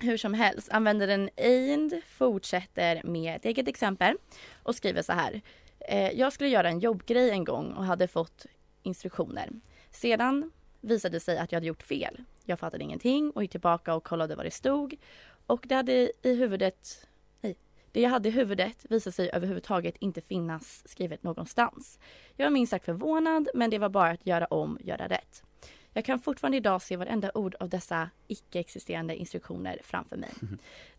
hur 0.00 0.16
som 0.16 0.34
helst, 0.34 0.68
användaren 0.72 1.30
Eind 1.36 2.00
fortsätter 2.08 3.02
med 3.04 3.36
ett 3.36 3.44
eget 3.44 3.68
exempel 3.68 4.16
och 4.62 4.74
skriver 4.74 5.02
så 5.02 5.12
här. 5.12 5.40
Eh, 5.84 6.10
jag 6.10 6.32
skulle 6.32 6.50
göra 6.50 6.68
en 6.68 6.78
jobbgrej 6.78 7.30
en 7.30 7.44
gång 7.44 7.72
och 7.72 7.84
hade 7.84 8.08
fått 8.08 8.46
instruktioner. 8.82 9.50
Sedan 9.90 10.50
visade 10.80 11.16
det 11.16 11.20
sig 11.20 11.38
att 11.38 11.52
jag 11.52 11.56
hade 11.56 11.66
gjort 11.66 11.82
fel. 11.82 12.24
Jag 12.44 12.58
fattade 12.58 12.84
ingenting 12.84 13.30
och 13.30 13.42
gick 13.42 13.50
tillbaka 13.50 13.94
och 13.94 14.04
kollade 14.04 14.36
vad 14.36 14.46
det 14.46 14.50
stod. 14.50 14.96
Och 15.46 15.64
det 15.68 15.74
hade 15.74 16.12
i 16.22 16.34
huvudet 16.34 17.06
nej, 17.40 17.56
det 17.92 18.00
jag 18.00 18.10
hade 18.10 18.28
i 18.28 18.32
huvudet 18.32 18.86
visade 18.88 19.14
sig 19.14 19.30
överhuvudtaget 19.32 19.96
inte 19.98 20.20
finnas 20.20 20.82
skrivet 20.88 21.22
någonstans. 21.22 21.98
Jag 22.36 22.46
var 22.46 22.50
minst 22.50 22.70
sagt 22.70 22.84
förvånad 22.84 23.48
men 23.54 23.70
det 23.70 23.78
var 23.78 23.88
bara 23.88 24.10
att 24.10 24.26
göra 24.26 24.46
om, 24.46 24.78
göra 24.80 25.08
rätt. 25.08 25.42
Jag 25.94 26.04
kan 26.04 26.18
fortfarande 26.20 26.56
idag 26.56 26.82
se 26.82 26.96
varenda 26.96 27.30
ord 27.34 27.54
av 27.60 27.68
dessa 27.68 28.10
icke-existerande 28.28 29.16
instruktioner 29.16 29.80
framför 29.84 30.16
mig. 30.16 30.30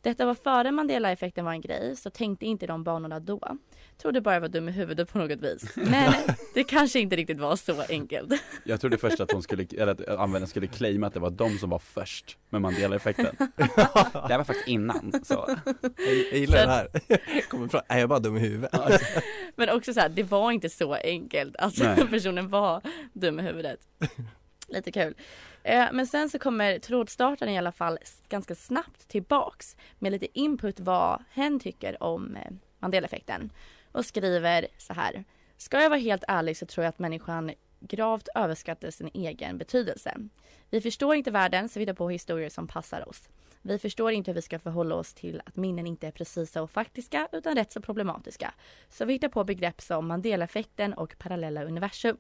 Detta 0.02 0.26
var 0.26 0.36
före 0.36 0.72
Mandela-effekten 0.72 1.46
var 1.46 1.52
en 1.52 1.62
grej, 1.62 1.96
så 1.96 2.10
tänkte 2.10 2.46
inte 2.46 2.68
de 2.68 2.84
banorna 2.84 3.20
då. 3.20 3.58
Trodde 3.98 4.22
bara 4.22 4.34
jag 4.34 4.42
var 4.42 4.48
dum 4.48 4.70
i 4.70 4.72
huvudet 4.72 5.12
på 5.12 5.18
något 5.18 5.42
vis. 5.42 5.64
Men 5.76 6.14
det 6.54 6.64
kanske 6.64 7.00
inte 7.00 7.16
riktigt 7.16 7.40
var 7.40 7.56
så 7.56 7.82
enkelt. 7.90 8.42
Jag 8.64 8.82
trodde 8.82 8.98
först 8.98 9.20
att 9.20 9.32
hon 9.32 9.44
skulle, 9.44 9.66
eller 9.78 9.88
att 9.88 10.08
användaren 10.08 10.48
skulle 10.48 10.68
claima 10.68 11.08
att 11.08 11.14
det 11.14 11.20
var 11.20 11.30
de 11.30 11.58
som 11.58 11.70
var 11.70 11.80
först 11.80 12.38
med 12.50 12.62
Mandela-effekten 12.62 13.36
Det 13.56 14.30
här 14.30 14.38
var 14.38 14.44
faktiskt 14.44 14.68
innan, 14.68 15.14
så 15.24 15.58
Jag, 15.98 16.16
jag 16.32 16.40
gillar 16.40 16.66
det 16.66 16.72
här 16.72 16.88
Kommer 17.50 17.68
fram, 17.68 17.82
är 17.88 18.00
jag 18.00 18.10
bara 18.10 18.20
dum 18.20 18.38
i 18.38 18.40
huvudet? 18.40 18.72
Men 19.56 19.70
också 19.70 19.94
så 19.94 20.00
här, 20.00 20.10
det 20.10 20.24
var 20.24 20.52
inte 20.52 20.70
så 20.70 20.94
enkelt. 20.94 21.56
Alltså 21.56 21.84
Nej. 21.84 22.08
personen 22.08 22.50
var 22.50 22.82
dum 23.14 23.40
i 23.40 23.44
huvudet. 23.44 23.80
Lite 24.74 24.92
kul. 24.92 25.16
Eh, 25.64 25.86
Men 25.92 26.08
sen 26.08 26.30
så 26.30 26.40
kommer 26.40 26.80
trådstartaren 26.80 27.54
i 27.54 27.58
alla 27.58 27.72
fall 27.72 27.98
ganska 28.30 28.56
snabbt 28.56 29.08
tillbaks 29.08 29.78
med 30.00 30.12
lite 30.12 30.40
input 30.40 30.80
vad 30.80 31.24
hen 31.32 31.60
tycker 31.60 32.04
om 32.04 32.36
eh, 32.36 32.52
Mandela-effekten. 32.80 33.52
Och 33.92 34.06
skriver 34.06 34.68
så 34.78 34.94
här. 34.94 35.24
Ska 35.58 35.82
jag 35.82 35.90
vara 35.90 36.00
helt 36.00 36.24
ärlig 36.28 36.58
så 36.58 36.66
tror 36.66 36.84
jag 36.84 36.90
att 36.90 37.00
människan 37.00 37.52
gravt 37.80 38.28
överskattar 38.36 38.92
sin 38.92 39.10
egen 39.14 39.58
betydelse. 39.58 40.18
Vi 40.70 40.82
förstår 40.82 41.16
inte 41.16 41.32
världen 41.32 41.70
så 41.70 41.80
vi 41.80 41.86
hittar 41.86 41.94
på 41.94 42.10
historier 42.10 42.50
som 42.50 42.68
passar 42.68 43.10
oss. 43.10 43.30
Vi 43.62 43.80
förstår 43.80 44.12
inte 44.12 44.32
hur 44.32 44.36
vi 44.36 44.42
ska 44.42 44.60
förhålla 44.60 44.96
oss 44.96 45.14
till 45.14 45.42
att 45.46 45.56
minnen 45.56 45.88
inte 45.88 46.08
är 46.08 46.12
precisa 46.12 46.62
och 46.62 46.72
faktiska 46.72 47.28
utan 47.32 47.56
rätt 47.56 47.72
så 47.72 47.82
problematiska. 47.82 48.54
Så 48.90 49.06
vi 49.06 49.14
hittar 49.14 49.30
på 49.30 49.44
begrepp 49.44 49.82
som 49.82 50.08
Mandela-effekten 50.08 50.94
och 50.94 51.16
parallella 51.18 51.64
universum. 51.64 52.18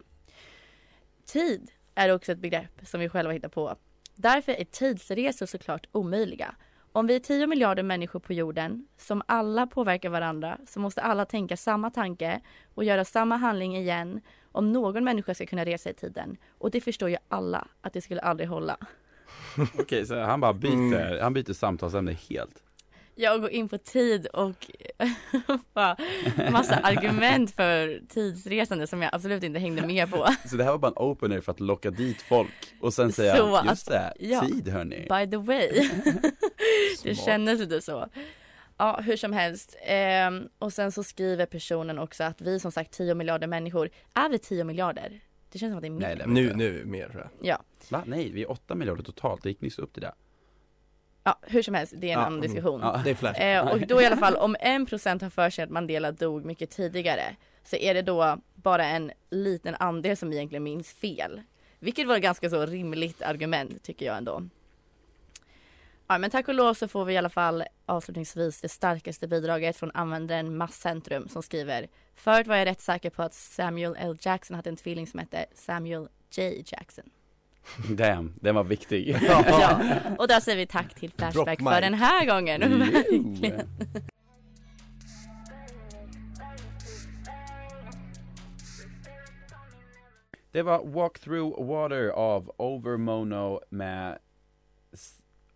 Tid 1.26 1.72
är 1.96 2.10
också 2.10 2.32
ett 2.32 2.40
begrepp 2.40 2.82
som 2.84 3.00
vi 3.00 3.10
själva 3.10 3.34
hittar 3.34 3.50
på. 3.50 3.76
Därför 4.16 4.52
är 4.52 4.64
tidsresor 4.64 5.46
såklart 5.46 5.88
omöjliga. 5.92 6.56
Om 6.92 7.08
vi 7.08 7.16
är 7.16 7.20
10 7.20 7.48
miljarder 7.48 7.84
människor 7.84 8.20
på 8.20 8.34
jorden 8.34 8.88
som 8.98 9.22
alla 9.26 9.68
påverkar 9.68 10.10
varandra 10.10 10.58
så 10.68 10.80
måste 10.80 11.02
alla 11.02 11.26
tänka 11.26 11.58
samma 11.58 11.90
tanke 11.90 12.42
och 12.74 12.84
göra 12.84 13.06
samma 13.06 13.38
handling 13.38 13.78
igen 13.78 14.22
om 14.52 14.72
någon 14.72 15.04
människa 15.04 15.34
ska 15.34 15.46
kunna 15.46 15.66
resa 15.66 15.90
i 15.90 15.94
tiden. 15.94 16.38
Och 16.58 16.72
det 16.72 16.82
förstår 16.82 17.10
ju 17.10 17.18
alla 17.28 17.68
att 17.82 17.94
det 17.94 18.02
skulle 18.02 18.22
aldrig 18.22 18.50
hålla. 18.50 18.78
okej 19.80 20.06
så 20.06 20.20
han 20.20 20.40
bara 20.40 20.54
byter, 20.54 21.22
han 21.22 21.34
byter 21.34 21.54
samtalsämne 21.54 22.12
helt 22.30 22.64
jag 23.16 23.42
går 23.42 23.50
in 23.50 23.70
på 23.70 23.78
tid 23.78 24.28
och 24.28 24.72
bara 25.74 25.98
massa 26.52 26.76
argument 26.76 27.52
för 27.52 28.02
tidsresande 28.10 28.88
som 28.88 29.02
jag 29.02 29.16
absolut 29.16 29.44
inte 29.44 29.60
hängde 29.60 29.88
med 29.88 30.12
på. 30.12 30.28
Så 30.46 30.56
det 30.56 30.64
här 30.64 30.72
var 30.72 30.78
bara 30.78 30.88
en 30.88 30.98
opener 30.98 31.42
för 31.42 31.52
att 31.52 31.60
locka 31.60 31.92
dit 31.92 32.22
folk 32.22 32.74
och 32.80 32.94
sen 32.94 33.12
säga, 33.12 33.36
Så 33.36 33.62
just 33.66 33.88
det, 33.88 34.14
ja. 34.20 34.42
tid 34.42 34.68
hörni. 34.68 35.00
By 35.10 35.32
the 35.32 35.38
way. 35.38 35.90
det 37.04 37.16
kändes 37.16 37.60
lite 37.60 37.82
så. 37.82 38.10
Ja, 38.78 39.00
hur 39.02 39.18
som 39.18 39.34
helst. 39.34 39.78
Ehm, 39.82 40.48
och 40.60 40.74
sen 40.74 40.92
så 40.92 41.04
skriver 41.04 41.46
personen 41.46 42.00
också 42.00 42.24
att 42.24 42.42
vi 42.42 42.60
som 42.60 42.72
sagt 42.72 42.92
10 42.92 43.16
miljarder 43.16 43.48
människor, 43.48 43.90
är 44.14 44.30
vi 44.30 44.40
10 44.40 44.64
miljarder? 44.64 45.22
Det 45.52 45.60
känns 45.60 45.72
som 45.72 45.78
att 45.78 45.82
det 45.82 45.88
är 45.88 45.90
mer. 45.90 46.00
Nej, 46.00 46.16
det 46.16 46.24
är 46.24 46.28
Nu, 46.28 46.54
nu 46.54 46.86
mer 46.86 47.10
tror 47.10 47.22
jag. 47.22 47.50
Ja. 47.50 47.64
Va? 47.90 48.04
Nej, 48.06 48.32
vi 48.32 48.42
är 48.42 48.52
8 48.52 48.76
miljarder 48.76 49.04
totalt, 49.04 49.44
det 49.44 49.50
gick 49.50 49.62
nyss 49.62 49.80
upp 49.80 49.94
till 49.94 50.02
det. 50.02 50.14
Ja, 51.24 51.40
hur 51.42 51.62
som 51.62 51.74
helst, 51.74 51.94
det 51.98 52.08
är 52.08 52.14
en 52.14 52.20
Ja, 52.20 52.26
annan 52.26 52.40
mm. 52.40 52.42
diskussion. 52.42 52.82
Ja. 52.82 53.02
Det 53.04 53.10
är 53.10 53.16
flash. 53.16 53.42
Eh, 53.42 53.68
och 53.68 53.88
då 53.88 54.02
i 54.02 54.06
alla 54.06 54.18
fall 54.18 54.36
om 54.36 54.56
en 54.60 54.86
procent 54.86 55.22
har 55.22 55.30
för 55.30 55.50
sig 55.50 55.64
att 55.64 55.70
Mandela 55.70 56.12
dog 56.12 56.46
mycket 56.46 56.70
tidigare 56.70 57.36
så 57.64 57.76
är 57.76 57.94
det 57.94 58.02
då 58.02 58.38
bara 58.56 58.86
en 58.86 59.12
liten 59.30 59.76
andel 59.76 60.18
som 60.18 60.34
egentligen 60.34 60.64
minns 60.64 60.94
fel. 60.94 61.42
Vilket 61.80 62.08
var 62.08 62.16
ett 62.16 62.22
ganska 62.22 62.50
så 62.50 62.66
rimligt 62.66 63.22
argument 63.22 63.84
tycker 63.84 64.06
jag 64.06 64.18
ändå. 64.18 64.44
Ja 66.08 66.18
men 66.18 66.32
tack 66.32 66.48
och 66.48 66.54
lov 66.54 66.74
så 66.74 66.88
får 66.88 67.06
vi 67.06 67.14
i 67.14 67.18
alla 67.18 67.30
fall 67.30 67.64
avslutningsvis 67.86 68.62
det 68.62 68.70
starkaste 68.70 69.28
bidraget 69.28 69.78
från 69.78 69.92
användaren 69.94 70.58
Masscentrum 70.58 71.28
som 71.28 71.44
skriver 71.44 71.88
Förut 72.16 72.48
var 72.48 72.56
jag 72.56 72.66
rätt 72.66 72.82
säker 72.82 73.10
på 73.10 73.24
att 73.24 73.34
Samuel 73.34 73.96
L. 74.00 74.18
Jackson 74.22 74.56
hade 74.56 74.70
en 74.70 74.78
tvilling 74.78 75.08
som 75.08 75.20
hette 75.20 75.46
Samuel 75.56 76.08
J. 76.32 76.64
Jackson. 76.66 77.10
Damn, 77.90 78.34
den 78.42 78.56
var 78.56 78.64
viktig. 78.64 79.18
Ja, 79.28 79.84
och 80.18 80.28
där 80.28 80.40
säger 80.40 80.58
vi 80.58 80.66
tack 80.68 80.96
till 80.96 81.12
Flashback 81.18 81.60
för 81.60 81.82
den 81.82 81.94
här 81.94 82.26
gången. 82.26 82.62
Det 90.52 90.62
var 90.62 90.86
Walk 90.86 91.20
Through 91.20 91.66
Water 91.68 92.08
av 92.10 92.52
Overmono 92.58 93.60
med 93.70 94.18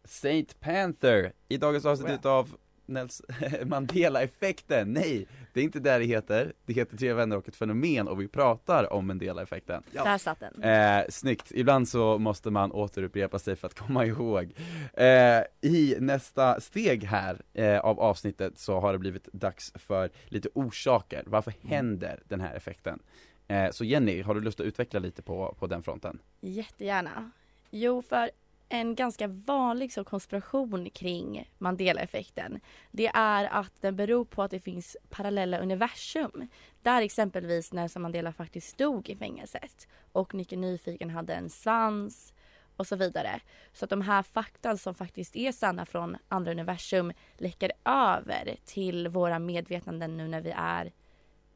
Saint 0.03 0.59
Panther 0.59 1.33
i 1.47 1.57
dagens 1.57 1.85
avsnitt 1.85 2.25
av 2.25 2.45
Nels 2.45 2.57
Mandela-effekten. 3.65 4.93
Nej, 4.93 5.27
det 5.53 5.59
är 5.59 5.63
inte 5.63 5.79
där 5.79 5.99
det 5.99 6.05
heter. 6.05 6.53
Det 6.65 6.73
heter 6.73 6.97
Tre 6.97 7.13
vänner 7.13 7.37
och 7.37 7.47
ett 7.47 7.55
fenomen 7.55 8.07
och 8.07 8.21
vi 8.21 8.27
pratar 8.27 8.93
om 8.93 9.07
Mandela-effekten. 9.07 9.83
Där 9.91 10.17
satt 10.17 10.39
den. 10.39 10.63
Eh, 10.63 11.05
snyggt, 11.09 11.51
ibland 11.55 11.89
så 11.89 12.17
måste 12.17 12.49
man 12.51 12.71
återupprepa 12.71 13.39
sig 13.39 13.55
för 13.55 13.67
att 13.67 13.73
komma 13.79 14.05
ihåg. 14.05 14.53
Eh, 14.93 15.41
I 15.61 15.95
nästa 15.99 16.59
steg 16.59 17.03
här 17.03 17.41
eh, 17.53 17.79
av 17.79 17.99
avsnittet 17.99 18.59
så 18.59 18.79
har 18.79 18.93
det 18.93 18.99
blivit 18.99 19.27
dags 19.33 19.71
för 19.75 20.09
lite 20.25 20.49
orsaker. 20.53 21.23
Varför 21.25 21.53
händer 21.63 22.19
den 22.27 22.41
här 22.41 22.55
effekten? 22.55 22.99
Eh, 23.47 23.71
så 23.71 23.83
Jenny, 23.83 24.21
har 24.21 24.35
du 24.35 24.41
lust 24.41 24.59
att 24.59 24.65
utveckla 24.65 24.99
lite 24.99 25.21
på, 25.21 25.55
på 25.59 25.67
den 25.67 25.83
fronten? 25.83 26.19
Jättegärna. 26.41 27.31
Jo, 27.71 28.01
för 28.01 28.29
en 28.69 28.95
ganska 28.95 29.27
vanlig 29.27 29.93
så 29.93 30.03
konspiration 30.03 30.89
kring 30.89 31.51
Mandela-effekten 31.57 32.59
det 32.91 33.07
är 33.13 33.45
att 33.45 33.81
den 33.81 33.95
beror 33.95 34.25
på 34.25 34.43
att 34.43 34.51
det 34.51 34.59
finns 34.59 34.97
parallella 35.09 35.59
universum. 35.59 36.47
Där 36.81 37.01
exempelvis 37.01 37.73
Nelson 37.73 38.01
Mandela 38.01 38.33
faktiskt 38.33 38.67
stod 38.67 39.09
i 39.09 39.15
fängelset 39.15 39.87
och 40.11 40.33
Nicke 40.33 40.55
Nyfiken 40.55 41.09
hade 41.09 41.33
en 41.33 41.49
svans 41.49 42.33
och 42.77 42.87
så 42.87 42.95
vidare. 42.95 43.39
Så 43.73 43.85
att 43.85 43.89
de 43.89 44.01
här 44.01 44.23
fakta 44.23 44.77
som 44.77 44.95
faktiskt 44.95 45.35
är 45.35 45.51
sanna 45.51 45.85
från 45.85 46.17
andra 46.27 46.51
universum 46.51 47.13
läcker 47.37 47.71
över 47.85 48.55
till 48.65 49.07
våra 49.07 49.39
medvetanden 49.39 50.17
nu 50.17 50.27
när 50.27 50.41
vi 50.41 50.53
är 50.57 50.91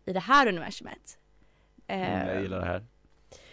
i 0.06 0.14
det 0.14 0.20
här 0.20 0.48
universumet. 0.48 1.18
Mm, 1.88 2.28
jag 2.28 2.36
Eh, 2.36 2.42
gillar 2.42 2.60
det 2.60 2.66
här. 2.66 2.86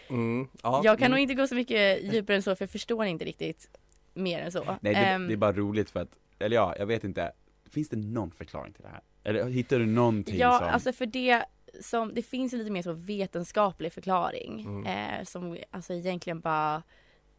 Mm. 0.09 0.47
Ja. 0.63 0.81
jag 0.83 0.97
kan 0.97 1.05
mm. 1.05 1.11
nog 1.11 1.19
inte 1.19 1.33
gå 1.33 1.47
så 1.47 1.55
mycket 1.55 2.13
djupare 2.13 2.35
än 2.35 2.43
så 2.43 2.55
för 2.55 2.63
jag 2.63 2.69
förstår 2.69 3.05
inte 3.05 3.25
riktigt 3.25 3.69
mer 4.13 4.39
än 4.39 4.51
så. 4.51 4.63
Nej, 4.81 4.93
det, 4.93 4.99
Ehm, 4.99 5.27
det 5.27 5.33
är 5.33 5.37
bara 5.37 5.53
roligt 5.53 5.89
för 5.89 5.99
att, 5.99 6.11
eller 6.39 6.55
ja, 6.55 6.75
jag 6.79 6.85
vet 6.85 7.03
inte. 7.03 7.31
Finns 7.69 7.89
det 7.89 7.97
någon 7.97 8.31
förklaring 8.31 8.73
till 8.73 8.83
det 8.83 8.89
här? 8.89 9.01
Eller 9.23 9.49
hittar 9.49 9.79
du 9.79 9.85
någonting 9.85 10.37
Ja, 10.37 10.59
som... 10.59 10.67
alltså 10.67 10.93
för 10.93 11.05
det 11.05 11.45
som, 11.81 12.13
det 12.13 12.21
finns 12.21 12.53
ju 12.53 12.57
lite 12.57 12.71
mer 12.71 12.81
så 12.81 12.93
vetenskaplig 12.93 13.93
förklaring 13.93 14.61
Mm. 14.61 14.85
eh, 14.85 15.23
som 15.25 15.57
alltså 15.71 15.93
egentligen 15.93 16.39
bara 16.39 16.83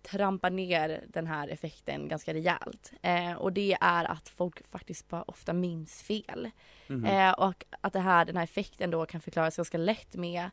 trampar 0.02 0.50
ner 0.50 1.04
den 1.08 1.26
här 1.26 1.48
effekten 1.48 2.08
ganska 2.08 2.34
rejält. 2.34 2.92
Eh, 3.02 3.32
och 3.32 3.52
det 3.52 3.76
är 3.80 4.04
att 4.04 4.28
folk 4.28 4.66
faktiskt 4.66 5.08
bara 5.08 5.22
ofta 5.22 5.52
minns 5.52 6.02
fel. 6.02 6.50
Mhm. 6.86 7.04
Eh, 7.04 7.32
och 7.32 7.64
att 7.80 7.92
det 7.92 8.00
här, 8.00 8.24
den 8.24 8.36
här 8.36 8.44
effekten 8.44 8.90
då 8.90 9.06
kan 9.06 9.20
förklaras 9.20 9.56
ganska 9.56 9.78
lätt 9.78 10.14
med 10.14 10.50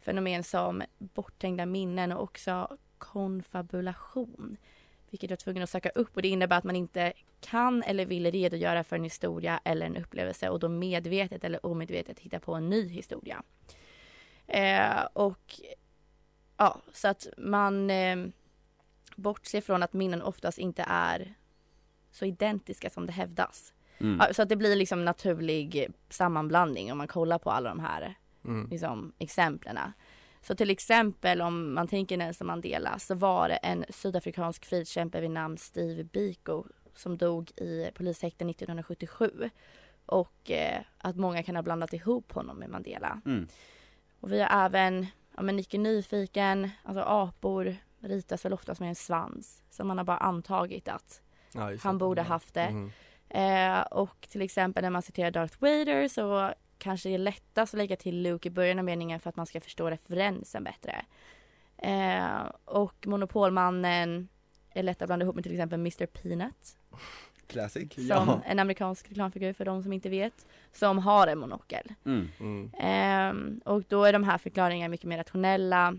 fenomen 0.00 0.44
som 0.44 0.82
borthängda 0.98 1.66
minnen 1.66 2.12
och 2.12 2.22
också 2.22 2.76
konfabulation. 2.98 4.56
Vilket 5.10 5.30
jag 5.30 5.36
är 5.36 5.40
tvungen 5.40 5.62
att 5.62 5.70
söka 5.70 5.88
upp 5.88 6.16
och 6.16 6.22
det 6.22 6.28
innebär 6.28 6.58
att 6.58 6.64
man 6.64 6.76
inte 6.76 7.12
kan 7.40 7.82
eller 7.82 8.06
vill 8.06 8.30
redogöra 8.30 8.84
för 8.84 8.96
en 8.96 9.04
historia 9.04 9.60
eller 9.64 9.86
en 9.86 9.96
upplevelse 9.96 10.48
och 10.48 10.58
då 10.58 10.68
medvetet 10.68 11.44
eller 11.44 11.66
omedvetet 11.66 12.18
hitta 12.18 12.40
på 12.40 12.54
en 12.54 12.70
ny 12.70 12.88
historia. 12.88 13.42
Eh, 14.46 15.04
och 15.12 15.60
ja, 16.56 16.80
så 16.92 17.08
att 17.08 17.26
man 17.38 17.90
eh, 17.90 18.16
bortser 19.16 19.60
från 19.60 19.82
att 19.82 19.92
minnen 19.92 20.22
oftast 20.22 20.58
inte 20.58 20.84
är 20.88 21.34
så 22.10 22.24
identiska 22.24 22.90
som 22.90 23.06
det 23.06 23.12
hävdas. 23.12 23.72
Mm. 23.98 24.18
Ja, 24.20 24.34
så 24.34 24.42
att 24.42 24.48
det 24.48 24.56
blir 24.56 24.76
liksom 24.76 25.04
naturlig 25.04 25.88
sammanblandning 26.08 26.92
om 26.92 26.98
man 26.98 27.08
kollar 27.08 27.38
på 27.38 27.50
alla 27.50 27.68
de 27.68 27.80
här 27.80 28.14
Mm. 28.44 28.68
liksom, 28.70 29.12
exemplen. 29.18 29.78
Så 30.42 30.54
till 30.54 30.70
exempel 30.70 31.42
om 31.42 31.74
man 31.74 31.88
tänker 31.88 32.16
Nelson 32.16 32.46
Mandela 32.46 32.98
så 32.98 33.14
var 33.14 33.48
det 33.48 33.56
en 33.56 33.84
sydafrikansk 33.88 34.64
frihetskämpe 34.64 35.20
vid 35.20 35.30
namn 35.30 35.58
Steve 35.58 36.04
Biko 36.04 36.64
som 36.94 37.18
dog 37.18 37.50
i 37.56 37.90
polishäkten 37.94 38.50
1977. 38.50 39.50
Och 40.06 40.50
eh, 40.50 40.80
att 40.98 41.16
många 41.16 41.42
kan 41.42 41.56
ha 41.56 41.62
blandat 41.62 41.92
ihop 41.92 42.32
honom 42.32 42.56
med 42.56 42.70
Mandela. 42.70 43.20
Mm. 43.26 43.48
Och 44.20 44.32
vi 44.32 44.40
har 44.40 44.64
även, 44.64 45.06
ja 45.36 45.42
men 45.42 45.56
Nicke 45.56 45.78
Nyfiken, 45.78 46.70
alltså 46.82 47.02
apor 47.02 47.76
ritas 48.00 48.44
väl 48.44 48.52
oftast 48.52 48.80
med 48.80 48.88
en 48.88 48.94
svans. 48.94 49.62
Så 49.70 49.84
man 49.84 49.98
har 49.98 50.04
bara 50.04 50.16
antagit 50.16 50.88
att 50.88 51.22
Ja, 51.52 51.72
han 51.80 51.98
borde 51.98 52.22
haft 52.22 52.54
det. 52.54 52.70
Mhm. 52.70 52.92
Eh, 53.28 53.80
och 53.80 54.26
till 54.30 54.42
exempel 54.42 54.82
när 54.82 54.90
man 54.90 55.02
citerar 55.02 55.30
Darth 55.30 55.56
Vader 55.60 56.08
så 56.08 56.54
kanske 56.80 57.08
det 57.08 57.14
är 57.14 57.18
lättast 57.18 57.74
att 57.74 57.78
lägga 57.78 57.96
till 57.96 58.22
Luke 58.22 58.48
i 58.48 58.50
början 58.50 58.78
av 58.78 58.84
meningen 58.84 59.20
för 59.20 59.28
att 59.30 59.36
man 59.36 59.46
ska 59.46 59.60
förstå 59.60 59.90
referensen 59.90 60.64
bättre. 60.64 61.04
Eh, 61.78 62.42
och 62.64 63.06
Monopolmannen 63.06 64.28
är 64.70 64.82
lätt 64.82 65.02
att 65.02 65.08
blanda 65.08 65.24
ihop 65.24 65.34
med 65.34 65.44
till 65.44 65.52
exempel 65.52 65.80
Mr 65.80 66.06
Peanut. 66.06 66.76
Classic. 67.46 67.94
Som 67.94 68.04
Ja. 68.06 68.40
en 68.46 68.58
amerikansk 68.58 69.10
reklamfigur 69.10 69.52
för 69.52 69.64
de 69.64 69.82
som 69.82 69.92
inte 69.92 70.08
vet. 70.08 70.46
Som 70.72 70.98
har 70.98 71.26
en 71.26 71.38
monokel. 71.38 71.94
Mm. 72.04 72.28
Mm. 72.40 72.70
Ehm, 72.78 73.60
och 73.64 73.82
då 73.88 74.04
är 74.04 74.12
de 74.12 74.24
här 74.24 74.38
förklaringarna 74.38 74.88
mycket 74.90 75.06
mer 75.06 75.18
rationella 75.18 75.96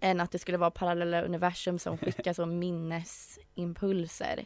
än 0.00 0.20
att 0.20 0.30
det 0.30 0.38
skulle 0.38 0.58
vara 0.58 0.70
parallella 0.70 1.22
universum 1.22 1.78
som 1.78 1.98
skickar 1.98 2.32
så 2.32 2.46
minnesimpulser. 2.46 4.44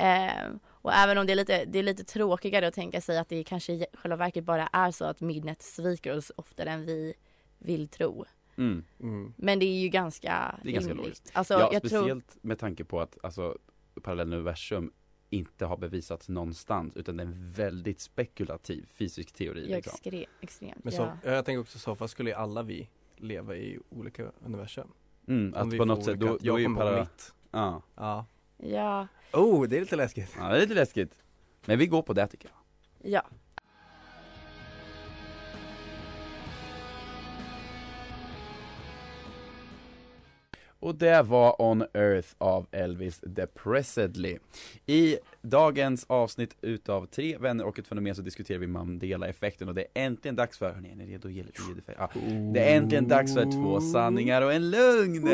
Ehm, 0.00 0.58
och 0.66 0.92
även 0.92 1.18
om 1.18 1.26
det 1.26 1.32
är, 1.32 1.36
lite, 1.36 1.64
det 1.64 1.78
är 1.78 1.82
lite 1.82 2.04
tråkigare 2.04 2.68
att 2.68 2.74
tänka 2.74 3.00
sig 3.00 3.18
att 3.18 3.28
det 3.28 3.44
kanske 3.44 3.72
i 3.72 3.86
själva 3.92 4.16
verket 4.16 4.44
bara 4.44 4.66
är 4.66 4.90
så 4.90 5.04
att 5.04 5.20
minnet 5.20 5.62
sviker 5.62 6.16
oss 6.16 6.32
oftare 6.36 6.70
än 6.70 6.86
vi 6.86 7.14
vill 7.58 7.88
tro. 7.88 8.24
Mm. 8.56 8.84
Mm. 9.00 9.34
Men 9.36 9.58
det 9.58 9.64
är 9.66 9.80
ju 9.80 9.88
ganska 9.88 10.58
Det 10.62 10.68
är 10.68 10.72
ganska 10.72 10.90
rimligt. 10.90 11.06
logiskt. 11.06 11.30
Alltså, 11.32 11.54
ja, 11.54 11.70
jag 11.72 11.82
tror, 11.82 12.00
speciellt 12.00 12.36
med 12.42 12.58
tanke 12.58 12.84
på 12.84 13.00
att 13.00 13.18
alltså, 13.22 13.58
parallella 14.02 14.36
universum 14.36 14.92
inte 15.30 15.66
har 15.66 15.76
bevisats 15.76 16.28
någonstans 16.28 16.96
utan 16.96 17.16
det 17.16 17.22
är 17.22 17.26
en 17.26 17.52
väldigt 17.52 18.00
spekulativ 18.00 18.86
fysisk 18.94 19.32
teori. 19.32 19.66
ja, 19.70 19.76
Liksom. 19.76 19.92
extre, 19.94 20.24
extremt. 20.40 20.84
Men 20.84 20.92
så, 20.92 21.02
ja. 21.02 21.16
ja. 21.24 21.30
jag 21.30 21.44
tänker 21.44 21.60
också 21.60 21.78
så, 21.78 21.96
fast 21.96 22.12
skulle 22.12 22.36
alla 22.36 22.62
vi 22.62 22.88
leva 23.16 23.56
i 23.56 23.78
olika 23.88 24.32
universum? 24.44 24.88
Mm, 25.28 25.54
att 25.54 25.78
på 25.78 25.84
något 25.84 26.04
sätt, 26.04 26.20
då, 26.20 26.38
då 26.40 26.54
är 26.56 26.58
ju 26.58 26.74
para... 26.74 27.06
Ja. 27.50 27.82
Ja. 27.94 28.26
ja, 28.56 29.08
Oh, 29.32 29.68
det 29.68 29.76
är 29.76 29.80
lite 29.80 29.96
läskigt. 29.96 30.34
ja, 30.38 30.48
det 30.48 30.56
är 30.56 30.60
lite 30.60 30.74
läskigt. 30.74 31.14
Men 31.64 31.78
vi 31.78 31.86
går 31.86 32.02
på 32.02 32.12
det 32.12 32.26
tycker 32.26 32.48
jag. 32.48 33.12
ja. 33.12 33.22
Och 40.82 40.94
det 40.94 41.22
var 41.22 41.62
On 41.62 41.84
Earth 41.94 42.28
av 42.38 42.66
Elvis 42.70 43.20
Depressedly. 43.22 44.38
I 44.86 45.16
dagens 45.42 46.04
avsnitt 46.08 46.56
utav 46.60 47.06
Tre 47.06 47.38
vänner 47.38 47.64
och 47.64 47.78
ett 47.78 47.86
fenomen 47.86 48.14
så 48.14 48.22
diskuterar 48.22 48.58
vi 48.58 48.66
Mandela-effekten 48.66 49.68
och 49.68 49.74
det 49.74 49.80
är 49.82 50.06
äntligen 50.06 50.36
dags 50.36 50.58
för, 50.58 50.72
hörni, 50.72 50.90
är 50.90 50.96
ni 50.96 51.06
redo? 51.06 51.28
Ja. 51.96 52.10
Det 52.54 52.60
är 52.60 52.76
äntligen 52.76 53.08
dags 53.08 53.34
för 53.34 53.44
två 53.44 53.80
sanningar 53.80 54.42
och 54.42 54.52
en 54.52 54.70
lögn! 54.70 55.28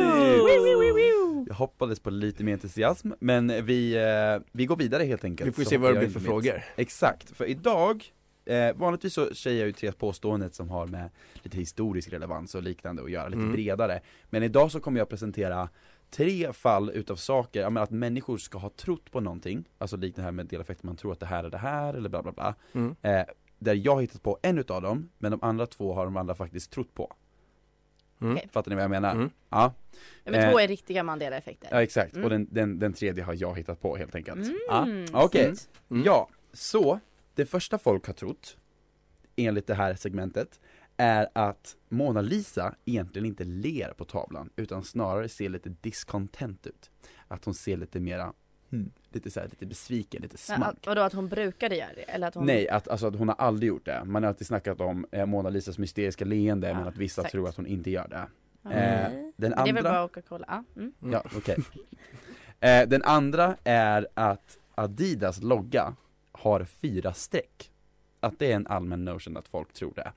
Precis! 0.00 1.46
Jag 1.48 1.54
hoppades 1.54 2.00
på 2.00 2.10
lite 2.10 2.44
mer 2.44 2.52
entusiasm, 2.52 3.12
men 3.20 3.64
vi, 3.66 3.94
eh, 3.96 4.42
vi 4.52 4.66
går 4.66 4.76
vidare 4.76 5.04
helt 5.04 5.24
enkelt. 5.24 5.48
Vi 5.48 5.52
får 5.52 5.70
se 5.70 5.76
vad 5.78 5.94
det 5.94 5.98
blir 5.98 6.08
för 6.08 6.20
frågor. 6.20 6.62
Exakt, 6.76 7.36
för 7.36 7.44
idag 7.44 8.12
Eh, 8.44 8.74
vanligtvis 8.76 9.14
så 9.14 9.34
säger 9.34 9.58
jag 9.58 9.66
ju 9.66 9.72
tre 9.72 9.92
påståenden 9.92 10.50
som 10.50 10.70
har 10.70 10.86
med 10.86 11.10
lite 11.34 11.56
historisk 11.56 12.12
relevans 12.12 12.54
och 12.54 12.62
liknande 12.62 13.02
att 13.02 13.10
göra, 13.10 13.28
lite 13.28 13.40
Mm. 13.40 13.52
bredare. 13.52 14.00
Men 14.30 14.42
idag 14.42 14.70
så 14.72 14.80
kommer 14.80 14.98
jag 14.98 15.08
presentera 15.08 15.68
tre 16.10 16.52
fall 16.52 16.90
utav 16.90 17.16
saker, 17.16 17.60
jag 17.60 17.72
menar 17.72 17.84
att 17.84 17.90
människor 17.90 18.38
ska 18.38 18.58
ha 18.58 18.70
trott 18.70 19.10
på 19.10 19.20
någonting, 19.20 19.64
alltså 19.78 19.96
likt 19.96 20.16
det 20.16 20.22
här 20.22 20.32
med 20.32 20.46
deleffekter, 20.46 20.86
man 20.86 20.96
tror 20.96 21.12
att 21.12 21.20
det 21.20 21.26
här 21.26 21.44
är 21.44 21.50
det 21.50 21.58
här 21.58 21.94
eller 21.94 22.08
bla 22.08 22.22
bla 22.22 22.32
bla. 22.32 22.54
Mm. 22.72 22.96
Eh, 23.02 23.22
där 23.58 23.74
jag 23.74 23.94
har 23.94 24.00
hittat 24.00 24.22
på 24.22 24.38
en 24.42 24.58
utav 24.58 24.82
dem, 24.82 25.08
men 25.18 25.30
de 25.30 25.42
andra 25.42 25.66
två 25.66 25.94
har 25.94 26.04
de 26.04 26.16
andra 26.16 26.34
faktiskt 26.34 26.70
trott 26.72 26.94
på. 26.94 27.12
Mm. 28.20 28.36
Okej. 28.36 28.48
Fattar 28.52 28.70
ni 28.70 28.74
vad 28.74 28.84
jag 28.84 28.90
menar? 28.90 29.12
Mm. 29.14 29.30
Ja, 29.48 29.74
Ja, 30.24 30.30
men 30.32 30.34
Eh, 30.34 30.50
två 30.50 30.58
är 30.60 30.68
riktiga 30.68 31.02
Mandela-effekter. 31.02 31.68
ja 31.72 31.82
exakt, 31.82 32.12
Mm. 32.14 32.24
och 32.24 32.30
den, 32.30 32.48
den, 32.50 32.78
den 32.78 32.92
tredje 32.92 33.24
har 33.24 33.34
jag 33.34 33.56
hittat 33.58 33.80
på 33.82 33.96
helt 33.96 34.14
enkelt. 34.14 34.46
Mm, 34.70 35.04
Ja, 35.12 35.24
okej. 35.24 35.44
snyggt. 35.44 35.68
Mm. 35.90 36.02
Ja, 36.04 36.28
så 36.52 37.00
det 37.34 37.46
första 37.46 37.78
folk 37.78 38.06
har 38.06 38.14
trott, 38.14 38.56
enligt 39.36 39.66
det 39.66 39.74
här 39.74 39.94
segmentet, 39.94 40.60
är 40.96 41.28
att 41.32 41.76
Mona 41.88 42.20
Lisa 42.20 42.74
egentligen 42.84 43.26
inte 43.26 43.44
ler 43.44 43.92
på 43.96 44.04
tavlan, 44.04 44.50
utan 44.56 44.84
snarare 44.84 45.28
ser 45.28 45.48
lite 45.48 45.68
discontent 45.80 46.66
ut. 46.66 46.90
Att 47.28 47.44
hon 47.44 47.54
ser 47.54 47.76
lite 47.76 48.00
mera, 48.00 48.32
hmm, 48.70 48.90
lite 49.12 49.30
så 49.30 49.40
här, 49.40 49.48
lite 49.48 49.66
besviken, 49.66 50.22
lite 50.22 50.54
att, 50.54 50.86
vadå 50.86 51.00
att 51.00 51.12
hon 51.12 51.28
brukade 51.28 51.76
göra 51.76 51.92
det? 51.96 52.02
Eller 52.02 52.28
att 52.28 52.34
hon... 52.34 52.46
Nej, 52.46 52.68
att, 52.68 52.88
alltså 52.88 53.06
att 53.06 53.16
hon 53.16 53.28
har 53.28 53.34
aldrig 53.38 53.68
gjort 53.68 53.84
det. 53.84 54.02
Man 54.04 54.22
har 54.22 54.28
alltid 54.28 54.46
snackat 54.46 54.80
om 54.80 55.06
eh, 55.12 55.26
Mona 55.26 55.50
Lisas 55.50 55.78
mysteriska 55.78 56.24
leende, 56.24 56.68
Ja, 56.68 56.74
men 56.74 56.88
att 56.88 56.96
vissa 56.96 57.20
exakt. 57.20 57.32
tror 57.32 57.48
att 57.48 57.56
hon 57.56 57.66
inte 57.66 57.90
gör 57.90 58.08
det. 58.08 58.26
Ja, 58.62 58.70
Eh, 58.70 58.76
nej. 58.76 59.32
den 59.36 59.50
Men 59.56 59.64
Det 59.64 59.70
är 59.70 59.74
väl 59.74 59.86
andra- 59.86 59.90
bara 59.92 60.08
Coca-Cola? 60.08 60.44
Ja. 60.48 60.64
Mm. 60.76 60.92
Mm. 61.02 61.12
Ja, 61.12 61.24
okej. 61.36 61.56
eh, 62.60 62.88
den 62.88 63.02
andra 63.02 63.56
är 63.64 64.08
att 64.14 64.58
Adidas 64.74 65.42
logga 65.42 65.94
har 66.32 66.64
fyra 66.64 67.12
streck. 67.12 67.70
Att 68.20 68.38
det 68.38 68.52
är 68.52 68.56
en 68.56 68.66
allmän 68.66 69.04
notion 69.04 69.36
att 69.36 69.48
folk 69.48 69.72
tror 69.72 69.92
det. 69.96 70.12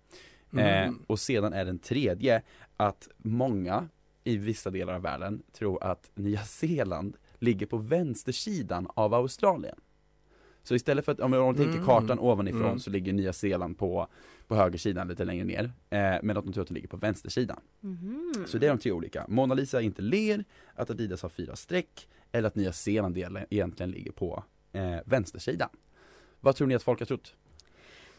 Eh, 0.61 0.83
Mm. 0.83 1.03
och 1.07 1.19
sedan 1.19 1.53
är 1.53 1.65
den 1.65 1.79
tredje 1.79 2.41
att 2.77 3.07
många 3.17 3.87
i 4.23 4.37
vissa 4.37 4.69
delar 4.69 4.93
av 4.93 5.01
världen 5.01 5.43
tror 5.51 5.83
att 5.83 6.11
Nya 6.15 6.41
Zeeland 6.43 7.17
ligger 7.43 7.65
på 7.65 7.77
vänstersidan 7.77 8.88
av 8.95 9.13
Australien. 9.13 9.75
Så 10.63 10.75
istället 10.75 11.06
för 11.06 11.12
att, 11.12 11.19
om 11.19 11.32
man 11.32 11.56
tänker 11.56 11.73
Mm. 11.73 11.86
kartan 11.86 12.19
ovanifrån 12.19 12.62
Mm. 12.65 12.79
så 12.79 12.89
ligger 12.89 13.13
Nya 13.13 13.34
Zeeland 13.34 13.77
på, 13.77 14.08
på 14.47 14.56
högersidan 14.56 15.08
lite 15.08 15.25
längre 15.25 15.43
ner. 15.45 15.63
Eh, 15.89 16.19
men 16.23 16.38
att 16.38 16.43
de 16.43 16.53
tror 16.53 16.62
att 16.62 16.67
det 16.67 16.73
ligger 16.73 16.88
på 16.88 16.97
vänstersidan. 16.97 17.60
Mhm. 17.79 18.34
Så 18.47 18.58
det 18.58 18.65
är 18.67 18.69
de 18.69 18.77
tre 18.79 18.91
olika. 18.91 19.25
Mona 19.27 19.53
Lisa 19.53 19.82
inte 19.82 20.01
ler, 20.01 20.45
att 20.75 20.89
Adidas 20.89 21.21
har 21.21 21.29
fyra 21.29 21.56
streck, 21.56 22.08
eller 22.32 22.47
att 22.47 22.56
Nya 22.56 22.73
Zeeland 22.73 23.17
egentligen 23.49 23.91
ligger 23.91 24.12
på 24.12 24.43
eh, 24.71 24.97
vänstersidan. 25.06 25.69
Vad 26.39 26.56
tror 26.56 26.67
ni 26.67 26.75
att 26.75 26.84
folk 26.84 26.99
har 26.99 27.06
trott? 27.06 27.36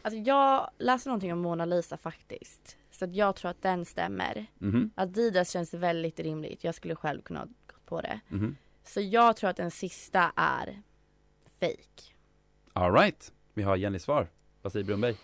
Alltså 0.01 0.19
jag 0.19 0.69
läste 0.77 1.09
någonting 1.09 1.33
om 1.33 1.39
Mona 1.39 1.65
Lisa 1.65 1.97
faktiskt. 1.97 2.77
Så 2.91 3.05
att 3.05 3.15
jag 3.15 3.35
tror 3.35 3.51
att 3.51 3.61
den 3.61 3.85
stämmer. 3.85 4.45
Mhm, 4.59 4.89
Adidas 4.95 5.49
känns 5.49 5.73
väldigt 5.73 6.19
rimligt. 6.19 6.63
Jag 6.63 6.75
skulle 6.75 6.95
själv 6.95 7.21
kunna 7.21 7.39
ha 7.39 7.45
gått 7.45 7.85
på 7.85 8.01
det. 8.01 8.19
mhm. 8.29 8.55
Så 8.85 9.01
jag 9.01 9.35
tror 9.37 9.49
att 9.49 9.57
den 9.57 9.71
sista 9.71 10.31
är 10.35 10.81
fake. 11.59 12.03
Alright, 12.73 13.31
vi 13.53 13.63
har 13.63 13.75
Jennys 13.75 14.03
svar. 14.03 14.27
Vad 14.61 14.71
säger 14.71 14.85
Brunberg? 14.85 15.15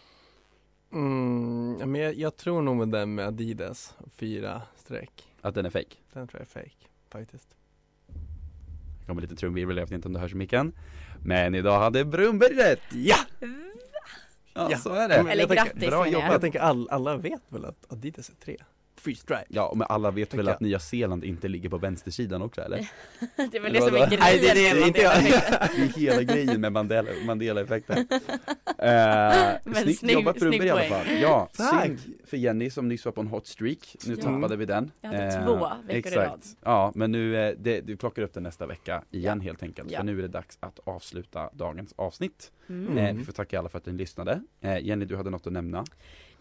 Mm, 0.93 1.77
ja, 1.79 1.85
men 1.85 2.01
jag, 2.01 2.13
jag 2.15 2.37
tror 2.37 2.61
nog 2.61 2.75
med 2.77 2.87
den 2.89 3.15
med 3.15 3.27
Adidas, 3.27 3.93
fyra 4.15 4.61
streck. 4.75 5.27
Att 5.41 5.55
den 5.55 5.65
är 5.65 5.69
fake. 5.69 5.95
Den 6.13 6.27
tror 6.27 6.39
jag 6.41 6.47
är 6.47 6.63
fake, 6.63 6.85
faktiskt. 7.09 7.47
Det 8.99 9.05
kommer 9.07 9.21
lite 9.21 9.35
trumvirvel, 9.35 9.77
jag 9.77 9.85
vet 9.85 9.91
inte 9.91 10.07
om 10.07 10.13
det 10.13 10.19
hörs 10.19 10.31
i 10.33 10.35
micken. 10.35 10.73
Men 11.25 11.55
idag 11.55 11.79
hade 11.79 12.05
Brunberg 12.05 12.53
rätt! 12.55 12.81
Ja! 12.91 13.15
Ja, 14.53 14.67
Ja. 14.71 14.77
så 14.77 14.93
är 14.93 15.09
det. 15.09 15.15
Eller 15.15 15.35
jag 15.35 15.47
tänker- 15.49 15.55
grattis, 15.65 15.79
bra 15.89 15.89
menar 15.89 16.05
jag. 16.05 16.13
jobbat. 16.13 16.31
Jag 16.31 16.41
tänker 16.41 16.59
all, 16.59 16.89
alla 16.89 17.17
vet 17.17 17.41
väl 17.49 17.65
att 17.65 17.91
Adidas 17.91 18.29
är 18.29 18.35
tre? 18.35 18.57
Free 19.03 19.15
stripe. 19.15 19.45
Ja, 19.47 19.73
men 19.75 19.87
alla 19.89 20.11
vet 20.11 20.33
väl 20.33 20.47
att 20.49 20.59
Nya 20.59 20.79
Zeeland 20.79 21.23
inte 21.23 21.47
ligger 21.47 21.69
på 21.69 21.77
vänstersidan 21.77 22.41
också 22.41 22.61
eller? 22.61 22.77
Det 23.51 23.57
är 23.57 23.61
väl 23.61 23.73
det 23.73 23.81
som 23.81 23.95
är 23.95 24.07
grejen 24.07 24.19
Nej, 24.19 24.39
det 24.39 24.49
är 24.49 24.73
det 24.73 24.79
med 24.79 24.87
inte 24.87 25.01
jag. 25.01 25.23
Det 25.23 25.29
är 25.29 25.87
hela 25.99 26.23
grejen 26.23 26.61
med 26.61 26.71
Mandela, 26.71 27.09
Mandela-effekten. 27.25 28.07
Eh, 28.77 28.87
Men 29.63 29.75
snyggt 29.75 29.99
snygg- 29.99 30.13
jobbat 30.13 30.35
Brunberg 30.39 30.67
i 30.67 30.69
alla 30.69 30.83
fall. 30.83 31.05
Ja, 31.21 31.49
Tack. 31.53 31.91
för 32.25 32.37
Jenny 32.37 32.69
som 32.69 32.87
nyss 32.87 33.05
var 33.05 33.11
på 33.11 33.21
en 33.21 33.27
hot 33.27 33.47
streak. 33.47 33.95
Nu 34.07 34.15
Ja. 34.17 34.23
tappade 34.23 34.55
vi 34.55 34.65
den. 34.65 34.91
Jag 35.01 35.09
hade 35.09 35.23
Eh, 35.25 35.45
två 35.45 35.53
veckor 35.55 35.95
i 35.95 35.97
Exakt. 35.97 36.15
rad. 36.29 36.41
Ja, 36.63 36.91
men 36.95 37.11
nu, 37.11 37.37
eh, 37.37 37.55
det, 37.59 37.81
du 37.81 37.97
plockar 37.97 38.21
upp 38.21 38.33
den 38.33 38.43
nästa 38.43 38.67
vecka 38.67 39.03
igen 39.11 39.41
helt 39.41 39.63
enkelt. 39.63 39.91
Ja. 39.91 39.97
För 39.99 40.05
nu 40.05 40.17
är 40.17 40.21
det 40.21 40.27
dags 40.27 40.57
att 40.59 40.79
avsluta 40.83 41.49
dagens 41.53 41.93
avsnitt. 41.95 42.51
Mm. 42.69 42.97
Eh, 42.97 43.13
vi 43.15 43.23
får 43.23 43.33
tacka 43.33 43.59
alla 43.59 43.69
för 43.69 43.77
att 43.77 43.85
ni 43.85 43.93
lyssnade. 43.93 44.41
Jenny, 44.81 45.05
du 45.05 45.15
hade 45.17 45.29
något 45.29 45.47
att 45.47 45.53
nämna. 45.53 45.85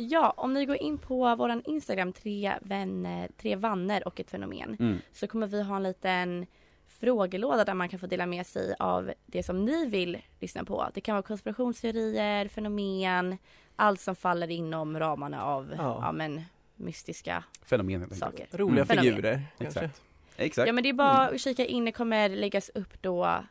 Ja, 0.08 0.34
om 0.36 0.54
ni 0.54 0.64
går 0.66 0.76
in 0.76 0.98
på 0.98 1.36
våran 1.36 1.62
Instagram, 1.64 2.12
tre 2.12 2.54
vänner, 2.60 3.30
tre 3.36 3.56
vanner 3.56 4.06
och 4.06 4.20
ett 4.20 4.30
fenomen. 4.30 4.76
Mm. 4.80 4.98
Så 5.12 5.26
kommer 5.26 5.46
vi 5.46 5.62
ha 5.62 5.76
en 5.76 5.82
liten 5.82 6.46
frågelåda 6.88 7.64
där 7.64 7.74
man 7.74 7.88
kan 7.88 7.98
få 7.98 8.06
dela 8.06 8.26
med 8.26 8.46
sig 8.46 8.74
av 8.78 9.12
det 9.26 9.42
som 9.42 9.64
ni 9.64 9.86
vill 9.86 10.18
lyssna 10.40 10.64
på. 10.64 10.88
Det 10.94 11.00
kan 11.00 11.14
vara 11.14 11.22
konspirationsteorier, 11.22 12.48
fenomen, 12.48 13.38
allt 13.76 14.00
som 14.00 14.16
faller 14.16 14.50
inom 14.50 14.98
ramarna 14.98 15.44
av 15.44 15.74
Ja. 15.76 15.98
ja. 16.02 16.12
men, 16.12 16.42
mystiska 16.76 17.44
Fenomen 17.64 18.14
saker. 18.14 18.46
Roliga 18.52 18.84
Fenomen. 18.84 19.10
figurer, 19.14 19.42
kanske. 19.58 19.80
Exakt. 19.80 20.02
Exakt. 20.36 20.66
Ja 20.66 20.72
men 20.72 20.82
det 20.82 20.88
är 20.88 20.92
bara 20.92 21.28
att 21.28 21.40
kika 21.40 21.66
in, 21.66 21.84
det 21.84 21.92
kommer 21.92 22.28
läggas 22.28 22.70
upp 22.74 23.02
då. 23.02 23.44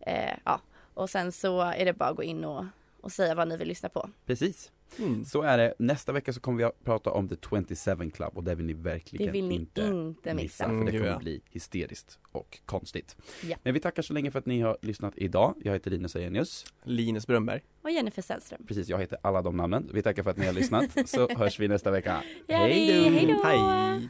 Eh, 0.00 0.36
ja, 0.44 0.60
och 0.94 1.10
sen 1.10 1.32
så 1.32 1.60
är 1.60 1.84
det 1.84 1.92
bara 1.92 2.08
att 2.08 2.16
gå 2.16 2.22
in 2.22 2.44
och, 2.44 2.64
och 3.00 3.12
säga 3.12 3.34
vad 3.34 3.48
ni 3.48 3.56
vill 3.56 3.68
lyssna 3.68 3.88
på. 3.88 4.10
Precis. 4.26 4.70
Mm. 4.98 5.24
Så 5.24 5.42
är 5.42 5.58
det. 5.58 5.74
Nästa 5.78 6.12
vecka 6.12 6.32
så 6.32 6.40
kommer 6.40 6.58
vi 6.58 6.64
att 6.64 6.84
prata 6.84 7.10
om 7.10 7.28
The 7.28 7.36
27 7.50 8.10
Club 8.10 8.30
och 8.34 8.44
det 8.44 8.54
vill 8.54 8.66
ni 8.66 8.72
verkligen 8.72 9.26
Det 9.26 9.32
vill 9.32 9.48
ni 9.48 9.54
inte 9.54 9.82
inte 9.82 10.34
missa. 10.34 10.64
För 10.64 10.70
det 10.72 10.78
Mm, 10.80 10.92
kommer 10.92 11.06
ja. 11.06 11.18
bli 11.18 11.40
hysteriskt 11.50 12.18
och 12.32 12.58
konstigt. 12.66 13.16
Ja. 13.42 13.56
Men 13.62 13.74
vi 13.74 13.80
tackar 13.80 14.02
så 14.02 14.12
länge 14.12 14.30
för 14.30 14.38
att 14.38 14.46
ni 14.46 14.60
har 14.60 14.78
lyssnat 14.82 15.12
idag. 15.16 15.54
Jag 15.64 15.72
heter 15.72 15.90
Linus 15.90 16.16
Ajenius. 16.16 16.64
Linus 16.84 17.26
Brunberg. 17.26 17.60
Och 17.82 17.90
Jennifer 17.90 18.22
Sällström. 18.22 18.66
Precis, 18.66 18.88
jag 18.88 18.98
heter 18.98 19.18
alla 19.22 19.42
de 19.42 19.56
namnen. 19.56 19.90
Vi 19.94 20.02
tackar 20.02 20.22
för 20.22 20.30
att 20.30 20.36
ni 20.36 20.46
har 20.46 20.52
lyssnat. 20.52 20.84
Så 21.08 21.28
hörs 21.28 21.60
vi 21.60 21.68
nästa 21.68 21.90
vecka. 21.90 22.22
Hej 22.48 23.26
då! 23.26 23.42
Hej! 23.44 24.08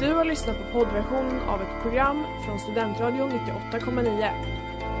Du 0.00 0.12
har 0.12 0.24
lyssnat 0.24 0.56
på 0.58 0.72
poddversionen 0.72 1.40
av 1.40 1.62
ett 1.62 1.82
program 1.82 2.24
från 2.46 2.58
Studentradion 2.58 3.30
98,9. 3.30 4.61